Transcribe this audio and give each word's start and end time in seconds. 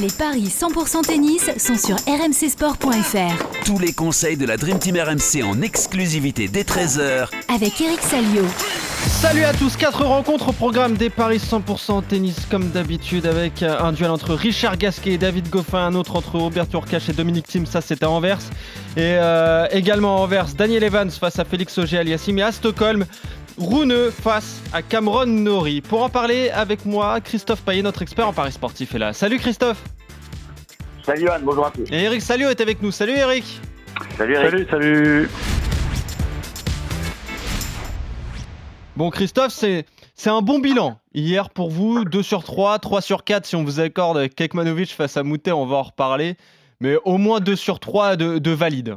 Les 0.00 0.08
paris 0.08 0.44
100% 0.44 1.02
tennis 1.02 1.50
sont 1.58 1.76
sur 1.76 1.96
rmcsport.fr. 2.06 3.64
Tous 3.66 3.78
les 3.78 3.92
conseils 3.92 4.38
de 4.38 4.46
la 4.46 4.56
Dream 4.56 4.78
Team 4.78 4.96
RMC 4.96 5.42
en 5.44 5.60
exclusivité 5.60 6.48
dès 6.48 6.62
13h 6.62 7.28
Avec 7.54 7.78
Eric 7.82 8.00
Salio. 8.00 8.44
Salut 9.06 9.44
à 9.44 9.52
tous, 9.52 9.76
4 9.76 10.04
rencontres 10.04 10.48
au 10.48 10.52
programme 10.52 10.94
des 10.94 11.10
paris 11.10 11.36
100% 11.36 12.04
tennis 12.08 12.46
comme 12.50 12.70
d'habitude 12.70 13.26
avec 13.26 13.62
un 13.62 13.92
duel 13.92 14.10
entre 14.10 14.32
Richard 14.34 14.78
Gasquet 14.78 15.12
et 15.12 15.18
David 15.18 15.50
Goffin, 15.50 15.86
un 15.86 15.94
autre 15.94 16.16
entre 16.16 16.38
Robert 16.38 16.68
Turcache 16.68 17.10
et 17.10 17.12
Dominique 17.12 17.46
Thiem, 17.46 17.66
ça 17.66 17.82
c'était 17.82 18.04
à 18.04 18.10
Anvers. 18.10 18.40
Et 18.96 19.00
euh, 19.18 19.66
également 19.70 20.16
à 20.16 20.20
Anvers, 20.20 20.46
Daniel 20.56 20.84
Evans 20.84 21.10
face 21.10 21.38
à 21.38 21.44
Félix 21.44 21.76
Auger 21.76 21.98
aliassime 21.98 22.38
et 22.38 22.42
à 22.42 22.52
Stockholm, 22.52 23.04
Rouneux 23.60 24.10
face 24.10 24.62
à 24.72 24.80
Cameron 24.80 25.26
Nori. 25.26 25.82
Pour 25.82 26.02
en 26.02 26.08
parler 26.08 26.48
avec 26.48 26.86
moi, 26.86 27.20
Christophe 27.20 27.60
Payet, 27.60 27.82
notre 27.82 28.00
expert 28.00 28.26
en 28.26 28.32
paris 28.32 28.52
sportif 28.52 28.94
est 28.94 28.98
là. 28.98 29.12
Salut 29.12 29.38
Christophe 29.38 29.84
Salut 31.04 31.28
Anne, 31.28 31.42
bonjour 31.44 31.66
à 31.66 31.70
tous. 31.70 31.84
Et 31.92 32.04
Eric 32.04 32.22
Salio 32.22 32.48
est 32.48 32.62
avec 32.62 32.80
nous. 32.80 32.90
Salut 32.90 33.12
Eric 33.12 33.44
Salut 34.16 34.34
Eric. 34.34 34.50
Salut, 34.50 34.66
salut. 34.70 35.30
Bon 38.96 39.10
Christophe, 39.10 39.52
c'est 39.52 39.84
c'est 40.14 40.30
un 40.30 40.40
bon 40.40 40.58
bilan. 40.58 40.98
Hier 41.12 41.50
pour 41.50 41.70
vous, 41.70 42.06
2 42.06 42.22
sur 42.22 42.44
3, 42.44 42.78
3 42.78 43.02
sur 43.02 43.24
4 43.24 43.44
si 43.44 43.56
on 43.56 43.64
vous 43.64 43.78
accorde 43.78 44.28
Kekmanovic 44.28 44.94
face 44.94 45.18
à 45.18 45.22
Moutet, 45.22 45.52
on 45.52 45.66
va 45.66 45.76
en 45.76 45.82
reparler. 45.82 46.36
Mais 46.80 46.96
au 47.04 47.18
moins 47.18 47.40
2 47.40 47.56
sur 47.56 47.78
3 47.78 48.16
de, 48.16 48.38
de 48.38 48.50
valide. 48.52 48.96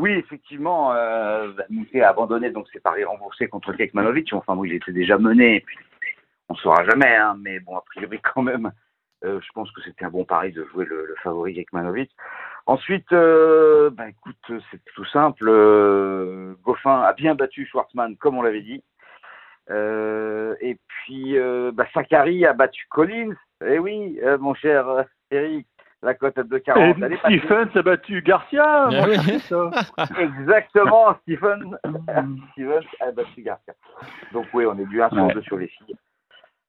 Oui, 0.00 0.12
effectivement, 0.12 0.94
euh, 0.94 1.52
a 1.94 2.08
abandonné 2.08 2.50
donc 2.50 2.66
ses 2.72 2.80
paris 2.80 3.04
remboursés 3.04 3.48
contre 3.48 3.74
Kekmanovic. 3.74 4.32
Enfin, 4.32 4.56
bon, 4.56 4.64
il 4.64 4.72
était 4.72 4.92
déjà 4.92 5.18
mené, 5.18 5.56
et 5.56 5.60
puis 5.60 5.76
on 6.48 6.54
ne 6.54 6.58
saura 6.58 6.82
jamais, 6.84 7.14
hein, 7.14 7.36
mais 7.38 7.60
bon, 7.60 7.76
a 7.76 7.82
priori 7.82 8.18
quand 8.34 8.40
même, 8.40 8.72
euh, 9.24 9.38
je 9.42 9.52
pense 9.52 9.70
que 9.72 9.82
c'était 9.82 10.06
un 10.06 10.08
bon 10.08 10.24
pari 10.24 10.52
de 10.52 10.64
jouer 10.72 10.86
le, 10.86 11.14
favori 11.22 11.52
Kekmanovic. 11.52 12.10
Ensuite, 12.64 13.12
euh, 13.12 13.90
bah, 13.90 14.08
écoute, 14.08 14.52
c'est 14.70 14.82
tout 14.94 15.04
simple. 15.04 15.44
Euh, 15.46 16.54
Goffin 16.62 17.02
a 17.02 17.12
bien 17.12 17.34
battu 17.34 17.66
Schwartzmann, 17.66 18.16
comme 18.16 18.38
on 18.38 18.42
l'avait 18.42 18.62
dit. 18.62 18.82
Et 19.68 20.78
puis, 20.88 21.36
bah, 21.74 21.84
Sakari 21.92 22.46
a 22.46 22.54
battu 22.54 22.86
Collins. 22.88 23.34
Eh 23.66 23.78
oui, 23.78 24.18
mon 24.40 24.54
cher 24.54 25.04
Eric, 25.30 25.68
la 26.02 26.14
cote 26.14 26.38
à 26.38 26.42
2,40. 26.42 26.72
elle 26.76 27.12
Et 27.12 27.14
est 27.14 27.18
passée. 27.18 27.38
Stephens 27.38 27.78
a 27.78 27.82
battu 27.82 28.22
Garcia. 28.22 28.64
Ah 28.64 28.88
moi, 28.90 29.06
oui. 29.08 29.40
ça. 29.40 29.70
Exactement, 30.18 31.14
Stephen. 31.22 31.76
Stephen 32.52 32.82
a 33.00 33.10
battu 33.12 33.42
Garcia. 33.42 33.74
Donc 34.32 34.46
oui, 34.54 34.64
on 34.66 34.78
est 34.78 34.86
du 34.86 35.02
1 35.02 35.10
sur 35.10 35.24
Ouais. 35.24 35.34
2 35.34 35.42
sur 35.42 35.58
les 35.58 35.68
filles. 35.68 35.96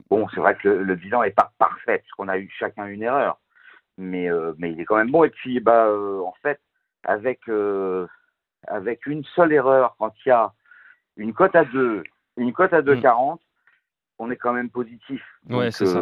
Bon, 0.09 0.27
c'est 0.33 0.41
vrai 0.41 0.55
que 0.55 0.67
le, 0.67 0.83
le 0.83 0.95
bilan 0.95 1.23
n'est 1.23 1.31
pas 1.31 1.51
parfait, 1.57 1.99
puisqu'on 1.99 2.27
a 2.27 2.37
eu 2.37 2.49
chacun 2.59 2.85
une 2.87 3.03
erreur. 3.03 3.39
Mais, 3.97 4.29
euh, 4.29 4.53
mais 4.57 4.71
il 4.71 4.79
est 4.81 4.85
quand 4.85 4.97
même 4.97 5.11
bon. 5.11 5.23
Et 5.23 5.29
puis, 5.29 5.59
bah, 5.59 5.85
euh, 5.85 6.19
en 6.21 6.33
fait, 6.41 6.59
avec, 7.05 7.47
euh, 7.47 8.07
avec 8.67 9.05
une 9.05 9.23
seule 9.35 9.53
erreur, 9.53 9.95
quand 9.99 10.13
il 10.25 10.29
y 10.29 10.31
a 10.31 10.51
une 11.17 11.33
cote 11.33 11.55
à 11.55 11.63
2, 11.65 12.03
une 12.37 12.51
cote 12.51 12.73
à 12.73 12.81
2,40, 12.81 13.39
on 14.19 14.29
est 14.31 14.35
quand 14.37 14.53
même 14.53 14.69
positif. 14.69 15.23
Mm. 15.45 15.55
Ouais, 15.55 15.63
Donc, 15.65 15.73
c'est 15.73 15.85
ça. 15.85 15.99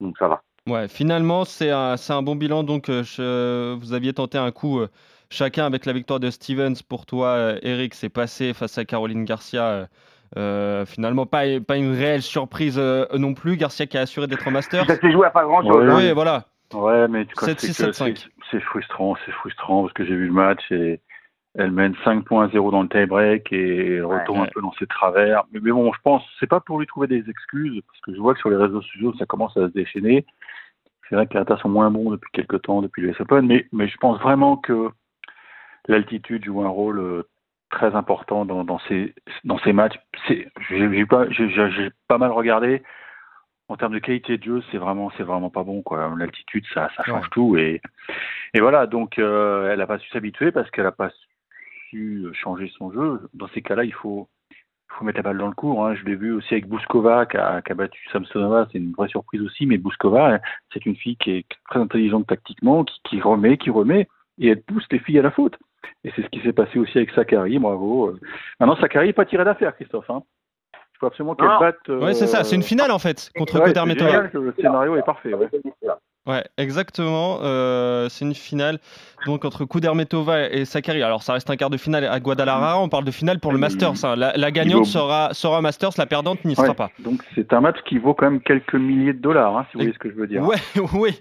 Donc 0.00 0.16
ça 0.18 0.28
va. 0.28 0.42
Ouais, 0.68 0.88
finalement, 0.88 1.44
c'est 1.44 1.70
un, 1.70 1.96
c'est 1.96 2.12
un 2.12 2.22
bon 2.22 2.36
bilan. 2.36 2.62
Donc, 2.62 2.88
euh, 2.88 3.02
je- 3.02 3.74
vous 3.74 3.92
aviez 3.92 4.12
tenté 4.12 4.38
un 4.38 4.50
coup 4.52 4.80
euh, 4.80 4.88
chacun 5.30 5.64
avec 5.66 5.86
la 5.86 5.92
victoire 5.92 6.20
de 6.20 6.30
Stevens. 6.30 6.74
Pour 6.88 7.06
toi, 7.06 7.28
euh, 7.28 7.58
Eric, 7.62 7.94
c'est 7.94 8.08
passé 8.10 8.52
face 8.52 8.76
à 8.78 8.84
Caroline 8.84 9.24
Garcia. 9.24 9.64
euh, 9.64 9.86
euh, 10.36 10.86
finalement, 10.86 11.26
pas, 11.26 11.42
pas 11.66 11.76
une 11.76 11.92
réelle 11.92 12.22
surprise 12.22 12.76
euh, 12.78 13.04
non 13.18 13.34
plus. 13.34 13.56
Garcia 13.56 13.86
qui 13.86 13.98
a 13.98 14.02
assuré 14.02 14.28
d'être 14.28 14.46
en 14.46 14.52
Master. 14.52 14.86
Ça 14.86 15.00
s'est 15.00 15.10
joué 15.10 15.26
à 15.26 15.30
pas 15.30 15.44
grand-chose. 15.44 15.84
Ouais, 15.84 15.90
hein. 15.90 15.96
Oui, 15.96 16.12
voilà. 16.12 16.44
Ouais, 16.72 17.08
mais 17.08 17.24
tu 17.26 17.34
connais 17.34 17.54
7-6, 17.54 17.66
que 17.66 17.72
7-5. 17.92 18.16
c'est- 18.18 18.28
c'est 18.52 18.60
frustrant, 18.60 19.16
c'est 19.26 19.32
frustrant 19.32 19.82
parce 19.82 19.92
que 19.94 20.04
j'ai 20.04 20.14
vu 20.14 20.26
le 20.26 20.32
match 20.32 20.60
et 20.70 21.00
elle 21.54 21.72
mène 21.72 21.94
5.0 22.04 22.70
dans 22.70 22.82
le 22.82 22.88
tie-break 22.88 23.52
et 23.52 23.96
elle 23.96 24.04
Ouais, 24.04 24.28
ouais. 24.28 24.38
un 24.38 24.46
peu 24.46 24.60
dans 24.60 24.72
ses 24.74 24.86
travers. 24.86 25.44
Mais, 25.52 25.60
mais 25.60 25.72
bon, 25.72 25.92
je 25.92 26.00
pense, 26.02 26.22
c'est 26.38 26.46
pas 26.46 26.60
pour 26.60 26.78
lui 26.78 26.86
trouver 26.86 27.06
des 27.08 27.28
excuses 27.28 27.80
parce 27.86 28.00
que 28.00 28.14
je 28.14 28.20
vois 28.20 28.34
que 28.34 28.40
sur 28.40 28.50
les 28.50 28.56
réseaux 28.56 28.82
sociaux, 28.82 29.12
ça 29.18 29.26
commence 29.26 29.56
à 29.56 29.66
se 29.68 29.72
déchaîner. 29.72 30.24
C'est 31.08 31.16
vrai 31.16 31.26
que 31.26 31.36
les 31.36 31.56
sont 31.58 31.68
moins 31.68 31.90
bons 31.90 32.12
depuis 32.12 32.30
quelques 32.32 32.62
temps, 32.62 32.82
depuis 32.82 33.02
les 33.02 33.20
Open, 33.20 33.44
mais, 33.46 33.66
mais 33.72 33.88
je 33.88 33.96
pense 33.96 34.20
vraiment 34.20 34.56
que 34.56 34.90
l'altitude 35.88 36.44
joue 36.44 36.62
un 36.62 36.68
rôle 36.68 37.00
euh, 37.00 37.22
très 37.70 37.96
important 37.96 38.44
dans, 38.44 38.62
dans, 38.62 38.78
ces, 38.80 39.12
dans 39.44 39.58
ces 39.58 39.72
matchs. 39.72 39.98
J'ai 40.68 41.06
pas, 41.06 41.26
pas 42.06 42.18
mal 42.18 42.30
regardé. 42.30 42.82
En 43.68 43.76
termes 43.76 43.92
de 43.94 43.98
qualité 44.00 44.36
de 44.36 44.42
jeu, 44.42 44.62
c'est 44.70 44.78
vraiment, 44.78 45.10
c'est 45.16 45.22
vraiment 45.22 45.50
pas 45.50 45.62
bon. 45.62 45.82
L'altitude, 46.16 46.64
ça, 46.74 46.90
ça 46.96 47.04
change 47.04 47.22
Ouais. 47.24 47.28
tout. 47.30 47.56
Et, 47.56 47.80
et 48.54 48.60
voilà, 48.60 48.86
donc 48.86 49.18
euh, 49.18 49.70
elle 49.70 49.78
n'a 49.78 49.86
pas 49.86 49.98
su 49.98 50.08
s'habituer 50.10 50.50
parce 50.50 50.68
qu'elle 50.70 50.84
n'a 50.84 50.92
pas 50.92 51.10
su 51.10 51.26
changer 52.32 52.70
son 52.76 52.92
jeu. 52.92 53.20
Dans 53.34 53.48
ces 53.48 53.62
cas-là, 53.62 53.84
il 53.84 53.92
faut, 53.94 54.28
mettre 55.02 55.18
la 55.18 55.22
balle 55.22 55.38
dans 55.38 55.48
le 55.48 55.54
cours. 55.54 55.86
Hein. 55.86 55.94
Je 55.94 56.04
l'ai 56.04 56.14
vu 56.14 56.32
aussi 56.32 56.52
avec 56.52 56.66
Bouskova 56.68 57.24
qui 57.24 57.36
a, 57.38 57.62
qui 57.62 57.72
a 57.72 57.74
battu 57.74 58.00
Samsonova. 58.12 58.68
C'est 58.70 58.78
une 58.78 58.92
vraie 58.92 59.08
surprise 59.08 59.40
aussi. 59.42 59.64
Mais 59.66 59.78
Bouskova, 59.78 60.40
c'est 60.72 60.84
une 60.84 60.96
fille 60.96 61.16
qui 61.16 61.30
est 61.30 61.46
très 61.70 61.80
intelligente 61.80 62.26
tactiquement, 62.26 62.84
qui, 62.84 63.00
qui 63.04 63.20
remet, 63.20 63.56
qui 63.56 63.70
remet, 63.70 64.08
et 64.38 64.48
elle 64.48 64.62
pousse 64.62 64.84
les 64.90 64.98
filles 64.98 65.18
à 65.18 65.22
la 65.22 65.30
faute. 65.30 65.56
Et 66.04 66.12
c'est 66.14 66.22
ce 66.22 66.28
qui 66.28 66.40
s'est 66.42 66.52
passé 66.52 66.78
aussi 66.78 66.98
avec 66.98 67.10
Sakari. 67.12 67.58
Bravo. 67.58 68.14
Maintenant, 68.58 68.76
Sakari 68.76 69.06
n'est 69.06 69.12
pas 69.12 69.24
tiré 69.24 69.44
d'affaire, 69.44 69.74
Christophe. 69.74 70.10
Hein. 70.10 70.22
Il 70.74 70.98
faut 70.98 71.06
absolument 71.06 71.34
qu'elle 71.34 71.48
batte. 71.60 71.76
euh, 71.88 72.00
Ouais, 72.00 72.12
c'est 72.12 72.26
ça. 72.26 72.44
C'est 72.44 72.56
une 72.56 72.62
finale 72.62 72.90
en 72.90 72.98
fait 72.98 73.30
contre 73.34 73.58
ouais, 73.58 73.74
génial, 73.74 74.30
Le 74.34 74.52
scénario 74.54 74.96
est 74.96 75.02
parfait. 75.02 75.32
Ouais. 75.32 75.48
Ouais, 76.26 76.44
exactement. 76.58 77.38
euh, 77.42 78.08
c'est 78.10 78.24
une 78.24 78.34
finale 78.34 78.78
donc 79.26 79.44
entre 79.44 79.64
Kudermetova 79.64 80.48
et 80.50 80.64
Sakari. 80.64 81.02
Alors, 81.02 81.22
ça 81.22 81.32
reste 81.34 81.48
un 81.50 81.56
quart 81.56 81.68
de 81.70 81.76
finale 81.76 82.04
à 82.04 82.20
Guadalajara. 82.20 82.78
On 82.80 82.88
parle 82.88 83.04
de 83.04 83.10
finale 83.10 83.38
pour 83.40 83.52
le 83.52 83.58
Il- 83.58 83.60
Masters. 83.60 84.04
hein. 84.04 84.16
La, 84.16 84.34
la 84.36 84.50
gagnante 84.50 84.86
sera, 84.86 85.30
sera 85.32 85.60
Masters, 85.60 85.90
la 85.98 86.06
perdante 86.06 86.44
n'y 86.44 86.54
sera 86.56 86.74
pas. 86.74 86.90
Donc 87.00 87.20
c'est 87.34 87.52
un 87.52 87.60
match 87.60 87.76
qui 87.88 87.98
vaut 87.98 88.14
quand 88.14 88.30
même 88.30 88.40
quelques 88.40 88.74
milliers 88.74 89.12
de 89.12 89.18
dollars, 89.20 89.56
hein, 89.56 89.66
si 89.70 89.74
vous 89.76 89.80
voyez 89.80 89.92
ce 89.92 89.98
que 89.98 90.10
je 90.10 90.14
veux 90.14 90.26
dire. 90.26 90.42
Ouais, 90.42 90.56
oui, 90.94 91.18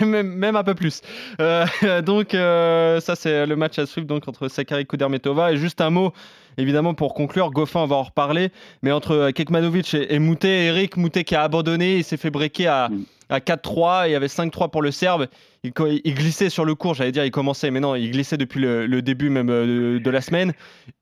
même, 0.00 0.28
même 0.34 0.56
un 0.56 0.64
peu 0.64 0.74
plus. 0.74 1.00
Euh, 1.40 1.64
donc, 2.02 2.34
euh, 2.34 3.00
ça, 3.00 3.14
c'est 3.16 3.46
le 3.46 3.56
match 3.56 3.78
à 3.78 3.86
suivre 3.86 4.06
donc, 4.06 4.26
entre 4.28 4.48
Sakari 4.48 4.82
et 4.82 4.84
Kudermetova. 4.84 5.52
Et 5.52 5.56
juste 5.56 5.80
un 5.80 5.90
mot, 5.90 6.12
évidemment, 6.58 6.94
pour 6.94 7.14
conclure, 7.14 7.50
Goffin, 7.50 7.80
on 7.80 7.86
va 7.86 7.96
en 7.96 8.02
reparler. 8.04 8.50
Mais 8.82 8.92
entre 8.92 9.12
euh, 9.12 9.30
Kekmanovic 9.30 9.94
et, 9.94 10.14
et 10.14 10.18
Moutet, 10.18 10.66
Eric 10.66 10.96
Moutet 10.96 11.24
qui 11.24 11.34
a 11.34 11.42
abandonné, 11.42 11.98
il 11.98 12.04
s'est 12.04 12.16
fait 12.16 12.30
breaker 12.30 12.66
à, 12.66 12.88
Mm. 12.88 13.04
À 13.28 13.38
4-3. 13.40 14.08
Il 14.08 14.12
y 14.12 14.14
avait 14.14 14.26
5-3 14.26 14.70
pour 14.70 14.82
le 14.82 14.90
Serbe. 14.90 15.26
Il, 15.62 15.72
glissait 16.14 16.50
sur 16.50 16.64
le 16.64 16.74
cours, 16.74 16.94
j'allais 16.94 17.12
dire, 17.12 17.24
il 17.24 17.30
commençait, 17.30 17.70
mais 17.70 17.80
non, 17.80 17.94
il 17.94 18.10
glissait 18.10 18.36
depuis 18.36 18.60
le, 18.60 18.86
le 18.86 19.00
début 19.02 19.30
même 19.30 19.48
euh, 19.48 19.94
de, 19.94 19.98
de 19.98 20.10
la 20.10 20.20
semaine. 20.20 20.52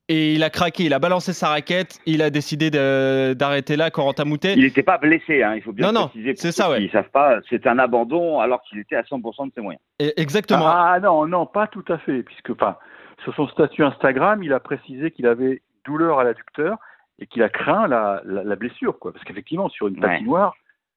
Et 0.09 0.35
il 0.35 0.43
a 0.45 0.51
craqué, 0.51 0.85
il 0.85 0.93
a 0.95 0.99
balancé 0.99 1.33
sa 1.33 1.49
raquette, 1.49 1.99
il 2.07 2.23
a 2.23 2.31
décidé 2.31 2.71
d'arrêter 2.71 3.77
là, 3.77 3.91
Corentin 3.91 4.25
Moutet. 4.25 4.55
Il 4.55 4.63
n'était 4.63 4.83
pas 4.83 4.99
blessé, 4.99 5.43
hein, 5.43 5.55
il 5.57 5.63
faut 5.63 5.73
bien 5.73 5.87
Non, 5.91 6.01
non, 6.01 6.09
préciser. 6.09 6.35
pour 6.35 6.43
c'est 6.43 6.53
ça, 6.53 6.71
ouais. 6.71 6.81
ne 6.81 6.89
savent 6.89 7.11
pas, 7.11 7.39
c'est 7.49 7.67
un 7.67 7.79
abandon 7.79 8.39
alors 8.41 8.63
qu'il 8.63 8.79
était 8.79 8.97
à 8.97 9.03
100% 9.03 9.49
de 9.49 9.53
ses 9.55 9.61
moyens. 9.61 9.81
Et- 9.99 10.13
exactement. 10.21 10.67
Ah 10.67 10.99
non, 11.01 11.27
non, 11.27 11.47
pas 11.47 11.67
tout 11.67 11.85
à 11.89 11.99
fait, 11.99 12.23
puisque 12.23 12.51
enfin, 12.51 12.77
sur 13.25 13.35
son 13.35 13.49
statut 13.49 13.85
Instagram, 13.85 14.43
il 14.43 14.53
a 14.53 14.61
précisé 14.61 15.11
qu'il 15.13 15.27
avait 15.27 15.63
douleur 15.87 16.19
à 16.19 16.25
l'adducteur 16.25 16.77
et 17.19 17.27
qu'il 17.27 17.43
a 17.43 17.49
craint 17.49 17.87
la, 17.89 18.21
la, 18.27 18.45
la 18.45 18.57
blessure, 18.57 18.99
quoi. 18.99 19.13
Parce 19.13 19.25
qu'effectivement, 19.25 19.69
sur 19.71 19.89
une 19.89 19.95
Ouais. 20.05 20.21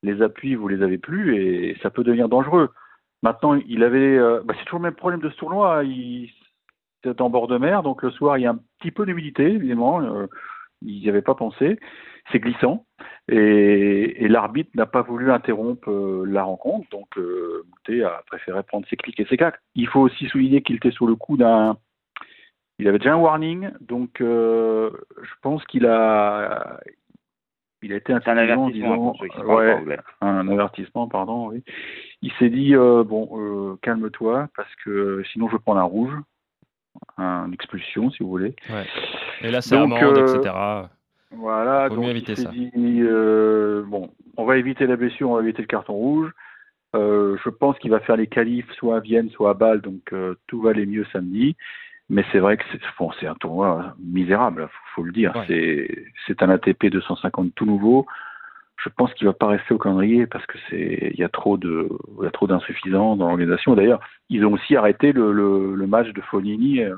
Les 0.05 0.21
appuis, 0.21 0.55
vous 0.55 0.67
les 0.67 0.81
avez 0.83 0.97
plus 0.97 1.35
et 1.35 1.77
ça 1.81 1.89
peut 1.89 2.03
devenir 2.03 2.29
dangereux. 2.29 2.69
Maintenant, 3.23 3.55
il 3.67 3.83
avait, 3.83 4.17
euh, 4.17 4.41
bah, 4.45 4.53
c'est 4.57 4.66
toujours 4.66 4.79
le 4.79 4.83
même 4.83 4.95
problème 4.95 5.21
de 5.21 5.29
ce 5.29 5.38
tournoi. 5.38 5.83
Il, 5.83 6.29
c'est 7.05 7.21
en 7.21 7.29
bord 7.29 7.47
de 7.47 7.57
mer, 7.57 7.83
donc 7.83 8.01
le 8.01 8.11
soir, 8.11 8.38
il 8.38 8.41
y 8.41 8.45
a 8.47 8.51
un 8.51 8.59
petit 8.79 8.91
peu 8.91 9.05
d'humidité, 9.05 9.44
évidemment. 9.44 10.01
Euh, 10.01 10.27
ils 10.81 11.01
n'y 11.01 11.09
avaient 11.09 11.21
pas 11.21 11.35
pensé. 11.35 11.79
C'est 12.31 12.39
glissant. 12.39 12.85
Et, 13.29 14.27
l'arbitre 14.27 14.71
n'a 14.73 14.88
pas 14.88 15.03
voulu 15.03 15.31
interrompre 15.31 15.89
euh, 15.89 16.25
la 16.27 16.44
rencontre, 16.44 16.89
donc 16.89 17.07
euh, 17.18 17.63
Moutet 17.69 18.03
a 18.03 18.24
préféré 18.27 18.63
prendre 18.63 18.88
ses 18.88 18.97
clics 18.97 19.19
et 19.19 19.25
ses 19.25 19.38
claques. 19.38 19.59
Il 19.75 19.88
faut 19.88 20.01
aussi 20.01 20.25
souligner 20.27 20.62
qu'il 20.62 20.77
était 20.77 20.91
sur 20.91 21.06
le 21.06 21.15
coup 21.15 21.38
d'un. 21.38 21.77
Il 22.80 22.88
avait 22.88 22.97
déjà 22.97 23.13
un 23.13 23.18
warning, 23.18 23.69
donc 23.80 24.18
je 24.19 24.89
pense 25.41 25.63
qu'il 25.65 25.85
a. 25.85 26.80
Il 27.85 27.93
a 27.93 27.97
été 27.97 28.13
intelligent 28.13 28.67
ceux 29.19 29.27
qui 29.27 29.37
parlent 29.37 29.85
ouais, 29.85 29.99
un 30.21 30.47
avertissement, 30.47 31.07
pardon, 31.07 31.49
oui. 31.49 31.63
Il 32.23 32.31
s'est 32.39 32.49
dit, 32.49 32.75
euh, 32.75 33.03
bon, 33.03 33.29
euh, 33.33 33.75
calme-toi, 33.83 34.49
parce 34.55 34.73
que 34.83 35.21
sinon 35.31 35.49
je 35.49 35.57
prends 35.57 35.77
un 35.77 35.83
rouge, 35.83 36.15
un 37.17 37.51
expulsion, 37.51 38.09
si 38.09 38.23
vous 38.23 38.29
voulez. 38.29 38.55
Et 39.41 39.51
là, 39.51 39.61
c'est 39.61 39.75
amende, 39.75 40.01
euh, 40.01 40.35
etc. 40.35 40.55
Voilà, 41.29 41.89
donc 41.89 41.99
mieux 41.99 42.15
il 42.15 42.35
s'est 42.35 42.49
dit, 42.49 42.71
euh, 42.75 43.83
bon, 43.85 44.09
on 44.35 44.45
va 44.45 44.57
éviter 44.57 44.87
la 44.87 44.95
blessure, 44.95 45.29
on 45.29 45.35
va 45.35 45.43
éviter 45.43 45.61
le 45.61 45.67
carton 45.67 45.93
rouge. 45.93 46.31
Euh, 46.95 47.37
je 47.43 47.49
pense 47.49 47.77
qu'il 47.77 47.91
va 47.91 47.99
faire 47.99 48.17
les 48.17 48.25
qualifs 48.25 48.71
soit 48.71 48.97
à 48.97 48.99
Vienne, 48.99 49.29
soit 49.29 49.51
à 49.51 49.53
Bâle, 49.53 49.81
donc 49.81 50.01
euh, 50.11 50.33
tout 50.47 50.59
va 50.59 50.71
aller 50.71 50.87
mieux 50.87 51.05
samedi. 51.13 51.55
Mais 52.10 52.24
c'est 52.31 52.40
vrai 52.40 52.57
que 52.57 52.63
c'est 52.72 52.80
bon, 53.00 53.12
un 53.24 53.36
tournoi 53.36 53.96
misérable, 54.00 54.68
faut, 54.68 55.02
faut 55.02 55.04
le 55.04 55.12
dire. 55.12 55.36
Ouais. 55.36 55.88
C'est 56.28 56.44
un 56.44 56.50
ATP 56.50 56.88
250 56.88 57.56
tout 57.56 57.66
nouveau. 57.66 58.06
je 58.84 58.90
pense 58.90 59.13
qu'il 59.16 59.25
va 59.25 59.34
pas 59.34 59.48
rester 59.48 59.74
au 59.74 59.80
calendrier 59.80 60.28
parce 60.28 60.46
que 60.46 60.57
c'est 60.69 61.12
il 61.13 61.19
y 61.19 61.24
a 61.24 61.30
trop 61.30 61.57
de 61.57 61.90
il 62.19 62.24
y 62.24 62.28
a 62.28 62.31
trop 62.31 62.48
d'insuffisants 62.48 63.16
dans 63.16 63.28
l'organisation. 63.30 63.74
D'ailleurs, 63.75 64.02
ils 64.30 64.46
ont 64.46 64.54
aussi 64.54 64.75
arrêté 64.75 65.13
le, 65.13 65.31
le, 65.31 65.75
le 65.75 65.88
match 65.88 66.10
de 66.13 66.22
Fonini 66.22 66.81
euh, 66.81 66.96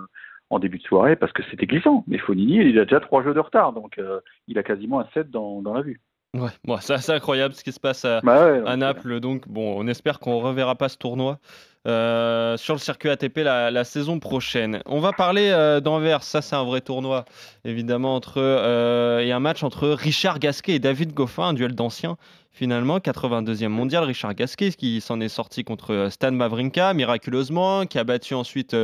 en 0.50 0.60
début 0.60 0.78
de 0.78 0.84
soirée 0.84 1.16
parce 1.16 1.32
que 1.32 1.44
c'était 1.50 1.68
glissant. 1.68 2.04
Mais 2.08 2.18
Fonini, 2.18 2.58
il 2.58 2.80
a 2.80 2.84
déjà 2.84 3.00
trois 3.00 3.24
jeux 3.24 3.34
de 3.34 3.40
retard, 3.40 3.74
donc 3.74 3.98
euh, 4.00 4.20
il 4.48 4.58
a 4.58 4.64
quasiment 4.64 5.00
un 5.00 5.08
7 5.14 5.30
dans, 5.30 5.62
dans 5.62 5.74
la 5.74 5.82
vue. 5.82 6.02
Ouais, 6.38 6.50
bon, 6.66 6.78
c'est 6.82 6.94
assez 6.94 7.12
incroyable 7.12 7.54
ce 7.56 7.64
qui 7.64 7.72
se 7.72 7.80
passe 7.80 8.06
à, 8.06 8.22
Bah 8.22 8.46
ouais, 8.46 8.60
donc, 8.60 8.68
à 8.70 8.76
Naples. 8.78 9.20
Donc, 9.20 9.48
bon, 9.48 9.76
on 9.80 9.88
espère 9.88 10.20
qu'on 10.20 10.40
reverra 10.40 10.76
pas 10.76 10.90
ce 10.90 10.98
tournoi 10.98 11.40
euh, 11.88 12.58
sur 12.58 12.74
le 12.74 12.80
circuit 12.80 13.10
ATP 13.10 13.38
la, 13.40 13.72
la 13.72 13.84
saison 13.84 14.20
prochaine. 14.20 14.82
On 14.86 15.00
va 15.00 15.14
parler 15.14 15.50
euh, 15.52 15.80
d'Anvers. 15.80 16.24
Ça, 16.24 16.42
c'est 16.42 16.56
un 16.56 16.64
vrai 16.64 16.82
tournoi, 16.82 17.26
évidemment, 17.66 18.16
entre 18.16 18.36
euh, 18.38 19.20
et 19.20 19.32
un 19.32 19.40
match 19.40 19.64
entre 19.64 19.88
Richard 19.90 20.40
Gasquet 20.40 20.74
et 20.74 20.80
David 20.80 21.14
Goffin, 21.14 21.44
un 21.44 21.54
duel 21.54 21.74
d'anciens. 21.76 22.18
Finalement, 22.52 22.98
82e 22.98 23.68
mondial, 23.68 24.04
Richard 24.04 24.34
Gasquet, 24.34 24.72
qui 24.72 25.00
s'en 25.00 25.20
est 25.22 25.30
sorti 25.30 25.64
contre 25.64 26.08
Stan 26.10 26.34
Wawrinka, 26.36 26.94
miraculeusement, 26.96 27.86
qui 27.86 28.00
a 28.00 28.04
battu 28.04 28.34
ensuite 28.34 28.76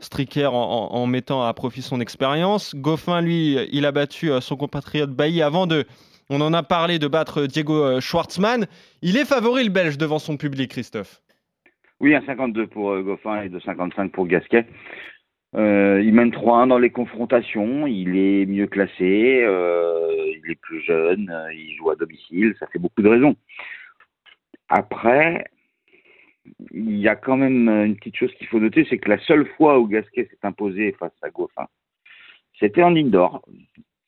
Stricker 0.00 0.46
en, 0.54 0.90
en- 0.92 0.94
en 0.96 1.06
mettant 1.06 1.44
à 1.44 1.52
profit 1.52 1.82
son 1.82 2.00
expérience. 2.00 2.74
Goffin, 2.74 3.20
lui, 3.20 3.58
il 3.70 3.84
a 3.84 3.92
battu 3.92 4.30
son 4.40 4.56
compatriote 4.56 5.10
Bailly 5.10 5.42
avant 5.42 5.66
de, 5.66 5.84
on 6.30 6.40
en 6.40 6.52
a 6.52 6.62
parlé, 6.62 6.98
de 6.98 7.08
battre 7.08 7.46
Diego 7.46 7.82
euh, 7.82 8.00
Schwartzmann. 8.00 8.66
Il 9.02 9.16
est 9.16 9.24
favori, 9.24 9.64
le 9.64 9.70
Belge, 9.70 9.98
devant 9.98 10.18
son 10.18 10.36
public, 10.36 10.70
Christophe? 10.70 11.22
Oui, 12.00 12.14
un 12.14 12.24
52 12.24 12.66
pour 12.66 12.90
euh, 12.90 13.02
Goffin 13.02 13.42
et 13.42 13.48
2,55 13.48 14.10
pour 14.10 14.26
Gasquet. 14.26 14.66
Euh, 15.56 16.02
il 16.04 16.12
mène 16.12 16.30
3-1 16.30 16.68
dans 16.68 16.78
les 16.78 16.90
confrontations, 16.90 17.86
il 17.86 18.16
est 18.18 18.44
mieux 18.44 18.66
classé, 18.66 19.42
euh, 19.44 20.34
il 20.44 20.50
est 20.50 20.60
plus 20.60 20.82
jeune, 20.82 21.30
euh, 21.30 21.52
il 21.54 21.74
joue 21.76 21.90
à 21.90 21.96
domicile, 21.96 22.54
ça 22.58 22.66
fait 22.66 22.78
beaucoup 22.78 23.00
de 23.00 23.08
raisons. 23.08 23.34
Après, 24.68 25.44
il 26.72 26.98
y 26.98 27.08
a 27.08 27.16
quand 27.16 27.38
même 27.38 27.68
une 27.68 27.96
petite 27.96 28.16
chose 28.16 28.32
qu'il 28.34 28.46
faut 28.46 28.60
noter, 28.60 28.86
c'est 28.90 28.98
que 28.98 29.08
la 29.08 29.18
seule 29.20 29.46
fois 29.56 29.78
où 29.78 29.86
Gasquet 29.86 30.28
s'est 30.30 30.46
imposé 30.46 30.92
face 30.98 31.12
à 31.22 31.30
Goffin, 31.30 31.66
c'était 32.60 32.82
en 32.82 32.94
indoor. 32.94 33.42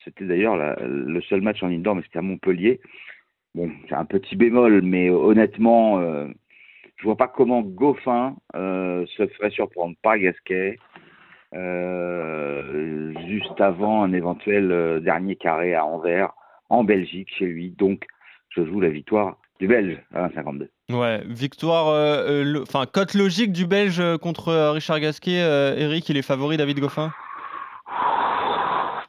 C'était 0.03 0.25
d'ailleurs 0.25 0.55
le 0.55 1.21
seul 1.21 1.41
match 1.41 1.61
en 1.63 1.67
indoor, 1.67 1.95
mais 1.95 2.01
c'était 2.03 2.19
à 2.19 2.23
Montpellier. 2.23 2.79
Bon, 3.53 3.69
c'est 3.89 3.95
un 3.95 4.05
petit 4.05 4.35
bémol, 4.35 4.81
mais 4.81 5.09
honnêtement, 5.09 5.99
euh, 5.99 6.27
je 7.01 7.07
vois 7.07 7.17
pas 7.17 7.27
comment 7.27 7.61
Goffin 7.61 8.35
euh, 8.55 9.05
se 9.17 9.25
ferait 9.27 9.49
surprendre 9.49 9.95
par 10.03 10.19
Gasquet 10.19 10.77
euh, 11.55 13.11
juste 13.27 13.59
avant 13.59 14.03
un 14.03 14.13
éventuel 14.13 14.71
euh, 14.71 14.99
dernier 14.99 15.35
carré 15.35 15.73
à 15.73 15.83
Anvers, 15.83 16.31
en 16.69 16.83
Belgique, 16.83 17.29
chez 17.37 17.45
lui. 17.45 17.71
Donc, 17.71 18.05
je 18.49 18.63
joue 18.63 18.79
la 18.79 18.89
victoire 18.89 19.37
du 19.59 19.67
Belge 19.67 19.97
à 20.13 20.27
1,52. 20.27 20.67
Ouais, 20.91 21.21
victoire, 21.25 21.87
enfin, 22.61 22.85
cote 22.85 23.13
logique 23.13 23.51
du 23.51 23.65
Belge 23.65 24.01
contre 24.17 24.71
Richard 24.73 24.99
Gasquet. 24.99 25.39
Eric, 25.77 26.07
il 26.09 26.17
est 26.17 26.21
favori, 26.21 26.57
David 26.57 26.79
Goffin? 26.79 27.11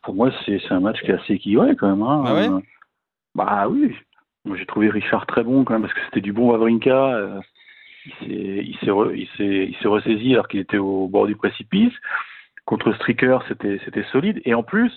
Pour 0.03 0.15
moi, 0.15 0.31
c'est 0.45 0.59
c'est 0.61 0.73
un 0.73 0.81
match 0.81 1.01
qui 1.03 1.11
est 1.11 1.15
assez 1.15 1.35
équilibré 1.35 1.77
quand 1.77 1.89
même. 1.89 2.03
hein. 2.03 2.25
Ah 2.27 2.35
ouais? 2.35 2.49
Bah 3.35 3.69
oui. 3.69 3.95
Moi, 4.45 4.57
j'ai 4.57 4.67
trouvé 4.67 4.89
Richard 4.91 5.27
très 5.27 5.45
bon 5.45 5.65
quand 5.65 5.75
même 5.75 5.83
parce 5.83 5.95
que 5.95 6.01
c'était 6.07 6.21
du 6.21 6.33
bon 6.33 6.51
Wawrinka. 6.51 7.15
euh, 7.15 7.41
il 8.05 8.13
s'est- 8.15 8.65
il 8.67 8.77
s'est 8.79 8.87
re- 8.91 9.89
ressaisi 9.89 10.33
alors 10.35 10.49
qu'il 10.49 10.59
était 10.61 10.79
au 10.79 11.07
bord 11.07 11.27
du 11.27 11.37
précipice. 11.37 11.93
Contre 12.65 12.93
Stricker, 12.95 13.39
c'était 13.49 13.79
c'était 13.85 14.03
solide. 14.11 14.41
Et 14.45 14.55
en 14.55 14.63
plus, 14.65 14.93